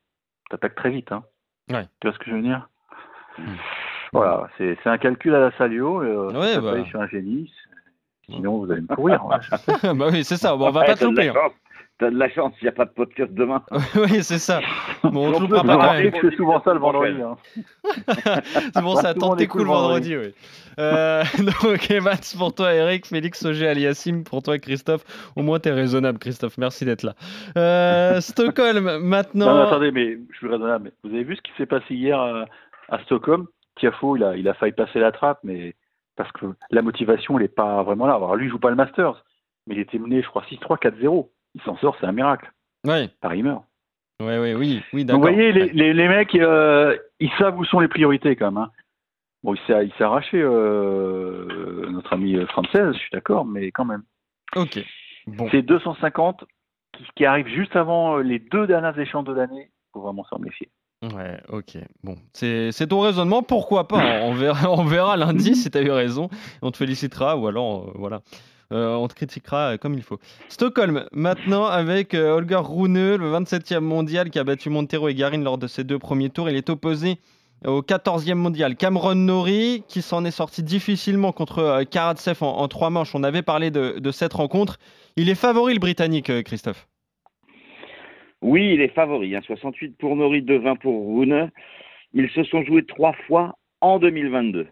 T'attaques 0.50 0.76
très 0.76 0.90
vite. 0.90 1.12
Hein. 1.12 1.24
Ouais. 1.70 1.84
Tu 2.00 2.06
vois 2.08 2.14
ce 2.14 2.18
que 2.18 2.30
je 2.30 2.36
veux 2.36 2.42
dire? 2.42 2.68
Mm. 3.38 3.44
Voilà, 4.16 4.48
c'est 4.58 4.76
c'est 4.82 4.88
un 4.90 4.98
calcul 4.98 5.34
à 5.34 5.40
la 5.40 5.50
Salio. 5.58 6.02
Euh, 6.02 6.32
Ouais, 6.32 6.54
ça 6.54 6.60
bah. 6.60 6.74
un 7.02 7.06
génie. 7.08 7.50
Sinon, 8.28 8.58
vous 8.64 8.70
allez 8.72 8.80
me 8.82 8.88
courir. 8.94 9.24
ouais, 9.26 9.36
je 9.40 9.56
sais. 9.56 9.94
bah 9.94 10.06
oui, 10.10 10.24
c'est 10.24 10.36
ça. 10.36 10.56
Bon, 10.56 10.66
on 10.68 10.70
va 10.70 10.80
Ouais, 10.80 10.86
pas 10.86 10.96
te 10.96 11.04
louper. 11.04 11.28
hein. 11.28 11.34
T'as 11.98 12.10
de 12.10 12.18
la 12.18 12.28
chance, 12.28 12.52
il 12.60 12.64
n'y 12.64 12.68
a 12.68 12.72
pas 12.72 12.84
de 12.84 12.90
podcast 12.90 13.32
demain. 13.32 13.62
oui, 13.94 14.22
c'est 14.22 14.38
ça. 14.38 14.60
Bon, 15.02 15.28
on 15.28 15.32
te 15.32 15.36
Je 15.36 15.40
loupera 15.42 15.62
peux 15.62 15.66
pas 15.68 15.76
quand 15.78 15.92
même. 15.94 16.12
Je 16.14 16.28
fais 16.28 16.36
souvent 16.36 16.60
ça 16.62 16.74
le 16.74 16.80
vendredi. 16.80 17.22
hein. 17.22 17.36
C'est 18.74 18.82
pour 18.82 19.00
ça, 19.00 19.14
tente 19.14 19.38
tes 19.38 19.46
coups 19.46 19.64
le 19.64 19.70
vendredi. 19.70 20.14
oui. 20.16 20.34
Euh, 20.78 21.22
donc, 21.62 21.90
Evans 21.90 22.18
pour 22.36 22.54
toi, 22.54 22.74
Eric. 22.74 23.06
Félix 23.06 23.42
Auger 23.46 23.68
Aliassim 23.68 24.24
pour 24.24 24.42
toi, 24.42 24.58
Christophe. 24.58 25.04
Au 25.36 25.42
moins, 25.42 25.58
t'es 25.58 25.70
raisonnable, 25.72 26.18
Christophe. 26.18 26.58
Merci 26.58 26.84
d'être 26.84 27.02
là. 27.02 27.14
Euh, 27.56 28.20
Stockholm, 28.20 28.98
maintenant. 28.98 29.46
Non, 29.46 29.54
mais 29.60 29.66
attendez, 29.66 29.90
mais 29.90 30.18
je 30.32 30.36
suis 30.36 30.48
raisonnable. 30.48 30.92
Vous 31.02 31.08
avez 31.14 31.24
vu 31.24 31.34
ce 31.36 31.40
qui 31.40 31.52
s'est 31.56 31.64
passé 31.66 31.94
hier 31.94 32.20
à, 32.20 32.44
à 32.90 32.98
Stockholm? 33.04 33.46
Tiafo, 33.76 34.16
il 34.16 34.24
a, 34.24 34.36
il 34.36 34.48
a 34.48 34.54
failli 34.54 34.72
passer 34.72 34.98
la 34.98 35.12
trappe, 35.12 35.40
mais 35.44 35.74
parce 36.16 36.30
que 36.32 36.46
la 36.70 36.82
motivation, 36.82 37.36
elle 37.36 37.42
n'est 37.44 37.48
pas 37.48 37.82
vraiment 37.82 38.06
là. 38.06 38.14
Alors, 38.14 38.36
lui, 38.36 38.46
il 38.46 38.50
joue 38.50 38.58
pas 38.58 38.70
le 38.70 38.76
Masters, 38.76 39.24
mais 39.66 39.74
il 39.74 39.80
était 39.80 39.98
mené, 39.98 40.22
je 40.22 40.28
crois, 40.28 40.42
6-3, 40.50 40.78
4-0. 40.78 41.28
Il 41.54 41.62
s'en 41.62 41.76
sort, 41.78 41.96
c'est 42.00 42.06
un 42.06 42.12
miracle. 42.12 42.50
Ouais, 42.86 43.08
Paris 43.20 43.42
meurt. 43.42 43.64
oui, 44.20 44.54
oui, 44.92 45.04
Donc, 45.04 45.06
d'accord. 45.06 45.14
vous 45.16 45.20
voyez, 45.34 45.52
les, 45.52 45.62
Ouais. 45.64 45.70
les, 45.74 45.92
les 45.94 46.08
mecs, 46.08 46.34
euh, 46.34 46.96
ils 47.20 47.30
savent 47.38 47.58
où 47.58 47.64
sont 47.64 47.80
les 47.80 47.88
priorités, 47.88 48.34
quand 48.36 48.50
même. 48.50 48.62
hein. 48.64 48.70
Bon, 49.42 49.54
il 49.54 49.60
s'est 49.66 50.02
arraché, 50.02 50.40
euh, 50.40 51.86
notre 51.90 52.12
ami 52.12 52.36
française, 52.46 52.92
je 52.94 52.98
suis 52.98 53.10
d'accord, 53.12 53.44
mais 53.44 53.70
quand 53.70 53.84
même. 53.84 54.02
Ok. 54.56 54.78
Bon. 55.26 55.48
C'est 55.50 55.62
250 55.62 56.44
qui, 56.92 57.04
qui 57.16 57.24
arrive 57.26 57.46
juste 57.48 57.76
avant 57.76 58.18
euh, 58.18 58.22
les 58.22 58.38
deux 58.38 58.66
dernières 58.66 58.98
échéances 58.98 59.24
de 59.24 59.32
l'année. 59.32 59.68
Il 59.70 59.88
faut 59.92 60.00
vraiment 60.02 60.24
s'en 60.24 60.38
méfier. 60.38 60.70
Ouais, 61.02 61.40
ok. 61.50 61.76
Bon, 62.02 62.16
c'est 62.32 62.72
c'est 62.72 62.86
ton 62.86 63.00
raisonnement. 63.00 63.42
Pourquoi 63.42 63.86
pas? 63.86 64.20
On 64.22 64.32
verra, 64.34 64.70
on 64.70 64.84
verra 64.84 65.16
lundi 65.16 65.54
si 65.54 65.70
tu 65.70 65.78
as 65.78 65.82
eu 65.82 65.90
raison. 65.90 66.28
On 66.62 66.70
te 66.70 66.78
félicitera 66.78 67.36
ou 67.36 67.46
alors, 67.46 67.88
euh, 67.88 67.92
voilà. 67.96 68.22
Euh, 68.72 68.94
on 68.96 69.06
te 69.06 69.14
critiquera 69.14 69.72
euh, 69.74 69.76
comme 69.76 69.94
il 69.94 70.02
faut. 70.02 70.18
Stockholm, 70.48 71.04
maintenant 71.12 71.66
avec 71.66 72.14
euh, 72.14 72.32
Holger 72.32 72.60
Rune, 72.64 73.14
le 73.14 73.32
27e 73.32 73.78
mondial 73.78 74.30
qui 74.30 74.40
a 74.40 74.44
battu 74.44 74.70
Montero 74.70 75.08
et 75.08 75.14
Garin 75.14 75.38
lors 75.38 75.58
de 75.58 75.68
ses 75.68 75.84
deux 75.84 76.00
premiers 76.00 76.30
tours. 76.30 76.48
Il 76.50 76.56
est 76.56 76.68
opposé 76.68 77.18
au 77.64 77.80
14e 77.82 78.34
mondial 78.34 78.74
Cameron 78.74 79.14
Norrie 79.14 79.84
qui 79.86 80.02
s'en 80.02 80.24
est 80.24 80.32
sorti 80.32 80.62
difficilement 80.64 81.30
contre 81.30 81.84
Karatsev 81.84 82.42
en, 82.42 82.56
en 82.58 82.66
trois 82.68 82.90
manches. 82.90 83.14
On 83.14 83.22
avait 83.22 83.42
parlé 83.42 83.70
de, 83.70 83.98
de 84.00 84.10
cette 84.10 84.32
rencontre. 84.32 84.78
Il 85.16 85.28
est 85.28 85.36
favori 85.36 85.72
le 85.74 85.78
Britannique, 85.80 86.42
Christophe? 86.42 86.88
Oui, 88.42 88.74
il 88.74 88.80
est 88.80 88.94
favori. 88.94 89.34
hein. 89.34 89.40
68 89.44 89.96
pour 89.98 90.16
Nori, 90.16 90.42
2-20 90.42 90.78
pour 90.78 91.18
Rune. 91.18 91.50
Ils 92.12 92.30
se 92.30 92.44
sont 92.44 92.62
joués 92.62 92.84
trois 92.84 93.12
fois 93.26 93.56
en 93.80 93.98
2022. 93.98 94.68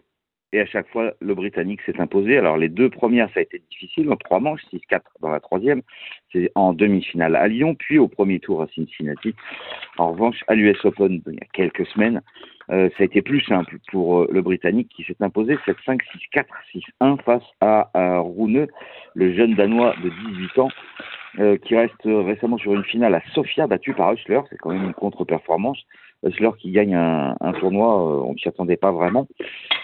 Et 0.53 0.61
à 0.61 0.65
chaque 0.65 0.87
fois, 0.89 1.13
le 1.19 1.35
Britannique 1.35 1.81
s'est 1.85 1.99
imposé. 1.99 2.37
Alors, 2.37 2.55
les 2.55 2.69
deux 2.69 2.89
premières, 2.89 3.27
ça 3.33 3.39
a 3.41 3.43
été 3.43 3.61
difficile, 3.69 4.09
en 4.09 4.15
trois 4.15 4.39
manches, 4.39 4.61
6-4 4.71 5.01
dans 5.19 5.29
la 5.29 5.41
troisième. 5.41 5.81
C'est 6.31 6.49
en 6.55 6.71
demi-finale 6.71 7.35
à 7.35 7.47
Lyon, 7.49 7.75
puis 7.75 7.97
au 7.97 8.07
premier 8.07 8.39
tour 8.39 8.61
à 8.61 8.67
Cincinnati. 8.67 9.35
En 9.97 10.13
revanche, 10.13 10.43
à 10.47 10.55
l'US 10.55 10.77
Open, 10.85 11.21
il 11.27 11.33
y 11.33 11.37
a 11.37 11.47
quelques 11.51 11.85
semaines, 11.87 12.21
euh, 12.71 12.89
ça 12.91 13.03
a 13.03 13.05
été 13.05 13.21
plus 13.21 13.41
simple 13.41 13.77
pour 13.91 14.21
euh, 14.21 14.27
le 14.31 14.41
Britannique 14.41 14.89
qui 14.95 15.03
s'est 15.03 15.17
imposé 15.19 15.55
7-5, 15.67 15.99
6-4, 16.33 16.45
6-1 17.01 17.21
face 17.23 17.43
à, 17.59 17.89
à 17.93 18.19
Rune, 18.19 18.67
le 19.13 19.33
jeune 19.35 19.55
Danois 19.55 19.93
de 20.03 20.09
18 20.09 20.59
ans, 20.59 20.69
euh, 21.39 21.57
qui 21.57 21.75
reste 21.75 21.93
récemment 22.03 22.57
sur 22.57 22.73
une 22.73 22.83
finale 22.83 23.15
à 23.15 23.21
Sofia, 23.33 23.67
battu 23.67 23.93
par 23.93 24.13
Hussler. 24.13 24.41
C'est 24.49 24.57
quand 24.57 24.71
même 24.71 24.85
une 24.85 24.93
contre-performance. 24.93 25.79
Hussler 26.23 26.51
qui 26.59 26.71
gagne 26.71 26.95
un, 26.95 27.35
un 27.39 27.53
tournoi, 27.53 27.87
euh, 27.87 28.23
on 28.25 28.33
ne 28.33 28.37
s'y 28.37 28.47
attendait 28.47 28.77
pas 28.77 28.91
vraiment. 28.91 29.27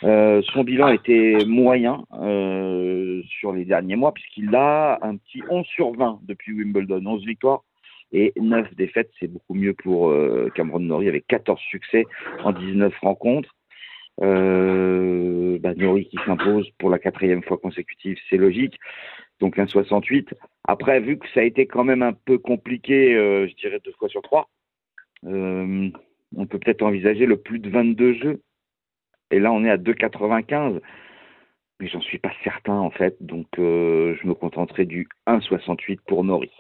Euh, 0.03 0.41
son 0.53 0.63
bilan 0.63 0.89
était 0.89 1.37
moyen 1.45 2.03
euh, 2.19 3.21
sur 3.39 3.53
les 3.53 3.65
derniers 3.65 3.95
mois, 3.95 4.13
puisqu'il 4.13 4.55
a 4.55 4.99
un 5.01 5.17
petit 5.17 5.41
11 5.49 5.65
sur 5.67 5.91
20 5.91 6.19
depuis 6.23 6.53
Wimbledon, 6.53 7.05
11 7.05 7.25
victoires 7.25 7.63
et 8.11 8.33
9 8.39 8.75
défaites. 8.75 9.11
C'est 9.19 9.27
beaucoup 9.27 9.53
mieux 9.53 9.73
pour 9.73 10.09
euh, 10.09 10.49
Cameron 10.55 10.79
Norrie 10.79 11.07
avec 11.07 11.27
14 11.27 11.59
succès 11.59 12.05
en 12.43 12.51
19 12.51 12.93
rencontres. 13.01 13.55
Euh, 14.21 15.57
bah, 15.59 15.73
Norrie 15.75 16.07
qui 16.07 16.17
s'impose 16.25 16.69
pour 16.77 16.89
la 16.89 16.99
quatrième 16.99 17.43
fois 17.43 17.57
consécutive, 17.57 18.17
c'est 18.29 18.37
logique. 18.37 18.77
Donc 19.41 19.57
un 19.57 19.67
68. 19.67 20.35
Après, 20.67 20.99
vu 20.99 21.17
que 21.17 21.27
ça 21.33 21.41
a 21.41 21.43
été 21.43 21.65
quand 21.65 21.83
même 21.83 22.03
un 22.03 22.13
peu 22.13 22.37
compliqué, 22.37 23.15
euh, 23.15 23.47
je 23.47 23.55
dirais 23.55 23.81
deux 23.83 23.91
fois 23.93 24.07
sur 24.07 24.21
trois, 24.21 24.49
euh, 25.25 25.89
on 26.35 26.45
peut 26.45 26.59
peut-être 26.59 26.83
envisager 26.83 27.25
le 27.25 27.37
plus 27.37 27.59
de 27.59 27.69
22 27.69 28.13
jeux. 28.13 28.41
Et 29.31 29.39
là, 29.39 29.51
on 29.51 29.65
est 29.65 29.71
à 29.71 29.77
2,95. 29.77 30.79
Mais 31.79 31.87
j'en 31.87 32.01
suis 32.01 32.19
pas 32.19 32.31
certain, 32.43 32.75
en 32.77 32.91
fait. 32.91 33.17
Donc, 33.19 33.47
euh, 33.57 34.15
je 34.21 34.27
me 34.27 34.35
contenterai 34.35 34.85
du 34.85 35.09
1,68 35.25 35.99
pour 36.05 36.23
Nori. 36.23 36.51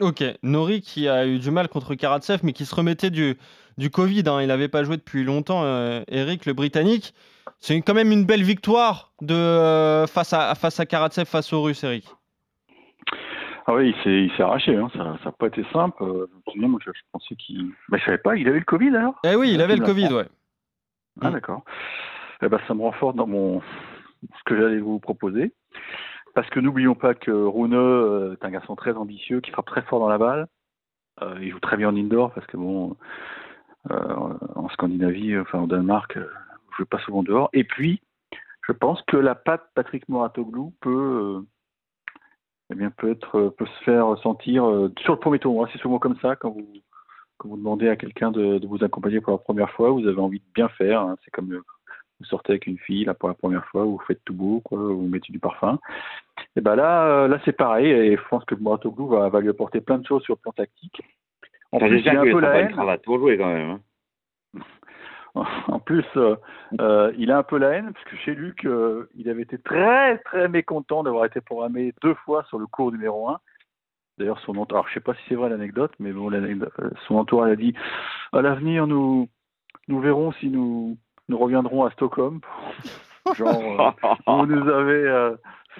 Ok, 0.00 0.22
Nori 0.42 0.82
qui 0.82 1.08
a 1.08 1.26
eu 1.26 1.38
du 1.38 1.50
mal 1.50 1.68
contre 1.68 1.94
Karatsev, 1.94 2.40
mais 2.42 2.52
qui 2.52 2.66
se 2.66 2.74
remettait 2.74 3.08
du, 3.08 3.36
du 3.78 3.88
Covid. 3.88 4.24
hein. 4.26 4.42
Il 4.42 4.48
n'avait 4.48 4.68
pas 4.68 4.84
joué 4.84 4.98
depuis 4.98 5.24
longtemps, 5.24 5.64
Eric, 6.08 6.44
le 6.44 6.52
Britannique. 6.52 7.14
C'est 7.60 7.80
quand 7.80 7.94
même 7.94 8.12
une 8.12 8.26
belle 8.26 8.42
victoire 8.42 9.12
de, 9.22 10.04
face, 10.06 10.34
à, 10.34 10.54
face 10.54 10.78
à 10.78 10.84
Karatsev, 10.84 11.24
face 11.24 11.54
aux 11.54 11.62
Russes, 11.62 11.82
Eric. 11.84 12.04
Ah 13.68 13.74
oui, 13.74 13.94
il 14.04 14.30
s'est, 14.36 14.42
arraché, 14.42 14.76
hein. 14.76 14.88
ça 14.94 15.04
n'a 15.04 15.32
pas 15.32 15.48
été 15.48 15.64
simple. 15.72 16.02
Euh, 16.04 16.26
Je 16.54 16.60
moi, 16.60 16.78
je, 16.84 16.90
je 16.92 17.00
pensais 17.12 17.34
qu'il. 17.34 17.72
Bah, 17.88 17.98
je 17.98 18.04
savais 18.04 18.18
pas, 18.18 18.36
il 18.36 18.46
avait 18.48 18.60
le 18.60 18.64
Covid 18.64 18.94
alors? 18.96 19.18
Eh 19.24 19.34
oui, 19.34 19.52
il 19.52 19.60
Ah, 19.60 19.64
avait 19.64 19.74
le 19.76 19.80
me 19.82 19.86
Covid, 19.86 20.12
ouais. 20.14 20.26
Ah 21.20 21.30
Mm. 21.30 21.32
d'accord. 21.32 21.64
Eh 22.42 22.48
ben, 22.48 22.60
ça 22.68 22.74
me 22.74 22.82
renforce 22.82 23.16
dans 23.16 23.26
mon 23.26 23.60
ce 24.22 24.42
que 24.44 24.56
j'allais 24.56 24.78
vous 24.78 24.98
proposer. 25.00 25.52
Parce 26.34 26.48
que 26.50 26.60
n'oublions 26.60 26.94
pas 26.94 27.14
que 27.14 27.30
Rune 27.30 27.74
euh, 27.74 28.34
est 28.34 28.44
un 28.44 28.50
garçon 28.50 28.76
très 28.76 28.92
ambitieux, 28.92 29.40
qui 29.40 29.50
frappe 29.50 29.66
très 29.66 29.82
fort 29.82 29.98
dans 30.00 30.08
la 30.08 30.18
balle. 30.18 30.46
Euh, 31.22 31.38
il 31.40 31.50
joue 31.50 31.60
très 31.60 31.76
bien 31.78 31.88
en 31.88 31.96
indoor, 31.96 32.32
parce 32.34 32.46
que 32.46 32.56
bon, 32.58 32.96
euh, 33.90 34.14
en 34.54 34.68
Scandinavie, 34.68 35.38
enfin 35.38 35.60
au 35.62 35.66
Danemark, 35.66 36.16
je 36.18 36.76
joue 36.76 36.86
pas 36.86 36.98
souvent 37.00 37.22
dehors. 37.22 37.48
Et 37.54 37.64
puis, 37.64 38.00
je 38.68 38.72
pense 38.72 39.00
que 39.06 39.16
la 39.16 39.34
patte 39.34 39.66
Patrick 39.74 40.08
Moratoglou 40.10 40.74
peut, 40.80 41.42
eh 42.70 42.74
bien, 42.74 42.90
peut, 42.90 43.10
être, 43.10 43.54
peut 43.56 43.66
se 43.66 43.84
faire 43.84 44.16
sentir 44.22 44.64
sur 45.00 45.12
le 45.14 45.18
premier 45.18 45.38
tour. 45.38 45.68
C'est 45.72 45.78
souvent 45.78 45.98
comme 45.98 46.16
ça 46.20 46.36
quand 46.36 46.50
vous, 46.50 46.66
quand 47.38 47.48
vous 47.48 47.56
demandez 47.56 47.88
à 47.88 47.96
quelqu'un 47.96 48.30
de, 48.30 48.64
vous 48.66 48.82
accompagner 48.84 49.20
pour 49.20 49.32
la 49.32 49.38
première 49.38 49.70
fois, 49.70 49.90
vous 49.90 50.06
avez 50.06 50.20
envie 50.20 50.40
de 50.40 50.44
bien 50.54 50.68
faire. 50.70 51.02
Hein. 51.02 51.16
C'est 51.24 51.30
comme 51.30 51.60
vous 52.18 52.24
sortez 52.24 52.52
avec 52.52 52.66
une 52.66 52.78
fille 52.78 53.04
là 53.04 53.14
pour 53.14 53.28
la 53.28 53.34
première 53.34 53.64
fois, 53.66 53.84
vous 53.84 54.00
faites 54.06 54.24
tout 54.24 54.34
beau, 54.34 54.60
quoi, 54.60 54.78
vous 54.78 55.06
mettez 55.06 55.32
du 55.32 55.38
parfum. 55.38 55.78
Et 56.56 56.60
ben 56.60 56.74
là, 56.74 57.28
là 57.28 57.38
c'est 57.44 57.52
pareil. 57.52 57.90
Et 57.90 58.16
je 58.16 58.28
pense 58.28 58.44
que 58.44 58.54
Mouratoglou 58.54 59.08
va, 59.08 59.28
va 59.28 59.40
lui 59.40 59.50
apporter 59.50 59.80
plein 59.80 59.98
de 59.98 60.06
choses 60.06 60.22
sur 60.22 60.34
le 60.34 60.40
plan 60.40 60.52
tactique. 60.52 61.02
Il 61.72 62.08
a 62.08 62.20
un 62.20 62.22
peu 62.22 62.40
la 62.40 62.60
haine. 62.60 62.98
pour 63.04 63.18
jouer 63.18 63.36
quand 63.36 63.52
même. 63.52 63.70
Hein. 63.70 63.80
En 65.68 65.78
plus, 65.78 66.04
euh, 66.16 66.36
euh, 66.80 67.12
il 67.18 67.30
a 67.30 67.38
un 67.38 67.42
peu 67.42 67.58
la 67.58 67.70
haine, 67.70 67.92
parce 67.92 68.04
que 68.06 68.16
chez 68.16 68.34
Luc, 68.34 68.64
euh, 68.64 69.08
il 69.14 69.28
avait 69.28 69.42
été 69.42 69.58
très 69.58 70.18
très 70.18 70.48
mécontent 70.48 71.02
d'avoir 71.02 71.24
été 71.24 71.40
programmé 71.40 71.92
deux 72.02 72.14
fois 72.14 72.44
sur 72.44 72.58
le 72.58 72.66
cours 72.66 72.92
numéro 72.92 73.28
1. 73.28 73.38
D'ailleurs, 74.18 74.40
son 74.40 74.56
entourage, 74.56 74.70
alors 74.72 74.88
je 74.88 74.94
sais 74.94 75.00
pas 75.00 75.14
si 75.14 75.20
c'est 75.28 75.34
vrai 75.34 75.50
l'anecdote, 75.50 75.92
mais 75.98 76.12
bon, 76.12 76.30
son 77.06 77.16
entourage 77.16 77.52
a 77.52 77.56
dit 77.56 77.74
à 78.32 78.40
l'avenir, 78.40 78.86
nous, 78.86 79.28
nous 79.88 80.00
verrons 80.00 80.32
si 80.32 80.48
nous, 80.48 80.96
nous 81.28 81.38
reviendrons 81.38 81.84
à 81.84 81.90
Stockholm. 81.90 82.40
Genre, 83.34 83.94
vous 84.26 84.46
nous 84.46 84.68
avez 84.70 85.34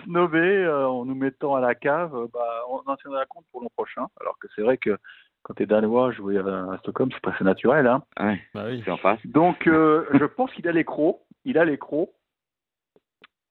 snobé 0.04 0.68
en 0.68 1.06
nous 1.06 1.14
mettant 1.14 1.54
à 1.54 1.60
la 1.60 1.74
cave, 1.74 2.28
bah, 2.34 2.62
on 2.68 2.82
en 2.90 2.96
tiendra 2.96 3.24
compte 3.24 3.46
pour 3.52 3.62
l'an 3.62 3.70
prochain. 3.74 4.06
Alors 4.20 4.36
que 4.38 4.48
c'est 4.54 4.62
vrai 4.62 4.76
que 4.76 4.98
quand 5.46 5.54
tu 5.54 5.62
es 5.62 5.66
danois, 5.66 6.10
jouer 6.10 6.38
à, 6.38 6.76
Stockholm, 6.80 7.08
c'est 7.12 7.22
presque 7.22 7.42
naturel. 7.42 7.86
Hein 7.86 8.02
ouais, 8.18 8.40
bah 8.52 8.64
oui. 8.66 8.82
c'est 8.84 8.90
en 8.90 8.96
face. 8.96 9.24
Donc, 9.24 9.68
euh, 9.68 10.04
je 10.18 10.24
pense 10.24 10.52
qu'il 10.52 10.66
a 10.66 10.72
les 10.72 10.82
crocs. 10.82 11.20
Il 11.44 11.56
a 11.56 11.64
les 11.64 11.78
crocs. 11.78 12.10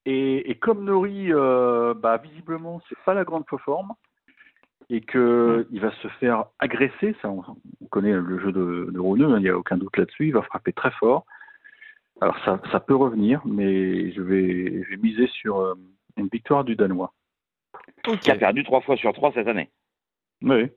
Et, 0.06 0.58
comme 0.62 0.84
Nori, 0.84 1.32
euh, 1.32 1.94
bah, 1.94 2.18
visiblement, 2.18 2.82
c'est 2.90 2.98
pas 3.06 3.14
la 3.14 3.24
grande 3.24 3.46
forme 3.64 3.94
et 4.90 5.02
qu'il 5.02 5.66
il 5.72 5.80
va 5.80 5.92
se 6.04 6.08
faire 6.20 6.46
agresser, 6.60 7.16
ça, 7.22 7.30
on, 7.30 7.42
connaît 7.90 8.12
le 8.12 8.40
jeu 8.40 8.52
de, 8.52 8.90
de 8.92 9.00
Roneux, 9.00 9.34
hein, 9.34 9.38
il 9.38 9.44
n'y 9.44 9.50
a 9.50 9.58
aucun 9.58 9.78
doute 9.78 9.98
là-dessus, 9.98 10.28
il 10.28 10.34
va 10.34 10.44
frapper 10.44 10.74
très 10.74 10.92
fort. 10.92 11.26
Alors 12.22 12.38
ça, 12.44 12.62
ça 12.72 12.80
peut 12.82 12.96
revenir, 12.96 13.42
mais 13.46 14.12
je 14.12 14.22
vais, 14.22 14.84
je 14.84 14.90
vais 14.92 14.98
miser 14.98 15.26
sur 15.28 15.60
euh, 15.60 15.74
une 16.18 16.28
victoire 16.28 16.66
du 16.66 16.76
Danois. 16.76 17.14
Qui 18.22 18.30
a 18.30 18.36
perdu 18.36 18.64
trois 18.64 18.82
fois 18.82 18.98
sur 18.98 19.12
trois 19.14 19.32
cette 19.32 19.48
année. 19.48 19.72
Oui. 20.44 20.70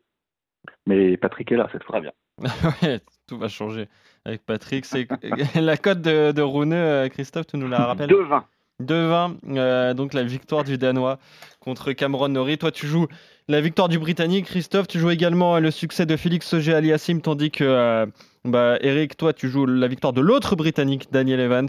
Mais 0.87 1.17
Patrick 1.17 1.51
est 1.53 1.57
là 1.57 1.69
cette 1.73 1.85
fois. 1.85 2.01
Très 2.01 2.03
bien. 2.03 2.13
ouais, 2.83 3.01
tout 3.27 3.39
va 3.39 3.49
changer 3.49 3.89
avec 4.25 4.45
Patrick. 4.45 4.85
C'est 4.85 5.09
la 5.55 5.77
cote 5.77 6.01
de, 6.01 6.33
de 6.33 6.43
Rune, 6.43 6.73
euh, 6.73 7.09
Christophe, 7.09 7.47
tu 7.47 7.57
nous 7.57 7.69
la 7.69 7.85
rappelles? 7.85 8.11
2-20. 8.11 8.43
2-20, 8.83 9.39
euh, 9.57 9.95
donc 9.95 10.15
la 10.15 10.23
victoire 10.23 10.63
du 10.63 10.79
Danois 10.79 11.19
contre 11.59 11.93
Cameron 11.93 12.29
Norrie. 12.29 12.59
Toi, 12.59 12.71
tu 12.71 12.87
joues 12.87 13.09
la 13.49 13.61
victoire 13.61 13.89
du 13.89 13.99
Britannique. 13.99 14.47
Christophe, 14.47 14.87
tu 14.87 15.01
joues 15.01 15.11
également 15.11 15.59
le 15.59 15.71
succès 15.73 16.07
de 16.07 16.17
Félix 16.17 16.53
Auger 16.55 16.75
Aliassim, 16.75 17.21
tandis 17.21 17.51
que 17.51 17.65
euh, 17.65 18.07
bah, 18.49 18.79
Eric, 18.81 19.17
toi, 19.17 19.33
tu 19.33 19.49
joues 19.49 19.67
la 19.67 19.89
victoire 19.89 20.13
de 20.13 20.21
l'autre 20.21 20.57
Britannique, 20.57 21.09
Daniel 21.13 21.41
Evans. 21.41 21.69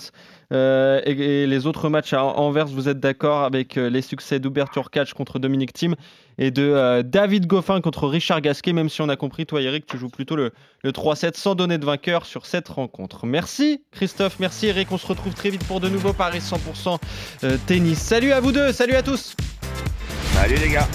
Euh, 0.51 1.01
et, 1.05 1.45
les 1.45 1.67
autres 1.67 1.89
matchs 1.89 2.13
à 2.13 2.23
Anvers, 2.23 2.67
vous 2.67 2.89
êtes 2.89 2.99
d'accord 2.99 3.43
avec 3.43 3.77
euh, 3.77 3.89
les 3.89 4.01
succès 4.01 4.39
d'Hubert 4.39 4.69
Turkach 4.69 5.13
contre 5.13 5.37
Dominique 5.37 5.73
Thiem 5.73 5.95
et 6.37 6.49
de 6.49 6.63
euh, 6.63 7.03
David 7.03 7.45
Goffin 7.45 7.81
contre 7.81 8.07
Richard 8.07 8.41
Gasquet, 8.41 8.73
même 8.73 8.89
si 8.89 9.01
on 9.01 9.09
a 9.09 9.15
compris, 9.15 9.45
toi, 9.45 9.61
Eric, 9.61 9.85
tu 9.85 9.97
joues 9.97 10.09
plutôt 10.09 10.35
le, 10.35 10.51
le 10.83 10.91
3-7 10.91 11.37
sans 11.37 11.53
donner 11.53 11.77
de 11.77 11.85
vainqueur 11.85 12.25
sur 12.25 12.45
cette 12.45 12.67
rencontre. 12.69 13.25
Merci, 13.25 13.83
Christophe. 13.91 14.39
Merci, 14.39 14.67
Eric. 14.67 14.91
On 14.91 14.97
se 14.97 15.05
retrouve 15.05 15.33
très 15.33 15.49
vite 15.49 15.65
pour 15.67 15.79
de 15.79 15.89
nouveaux 15.89 16.13
Paris 16.13 16.39
100% 16.39 16.97
tennis. 17.67 17.99
Salut 17.99 18.31
à 18.31 18.39
vous 18.39 18.51
deux. 18.51 18.71
Salut 18.71 18.95
à 18.95 19.03
tous. 19.03 19.35
Salut, 20.33 20.55
les 20.55 20.69
gars. 20.69 20.87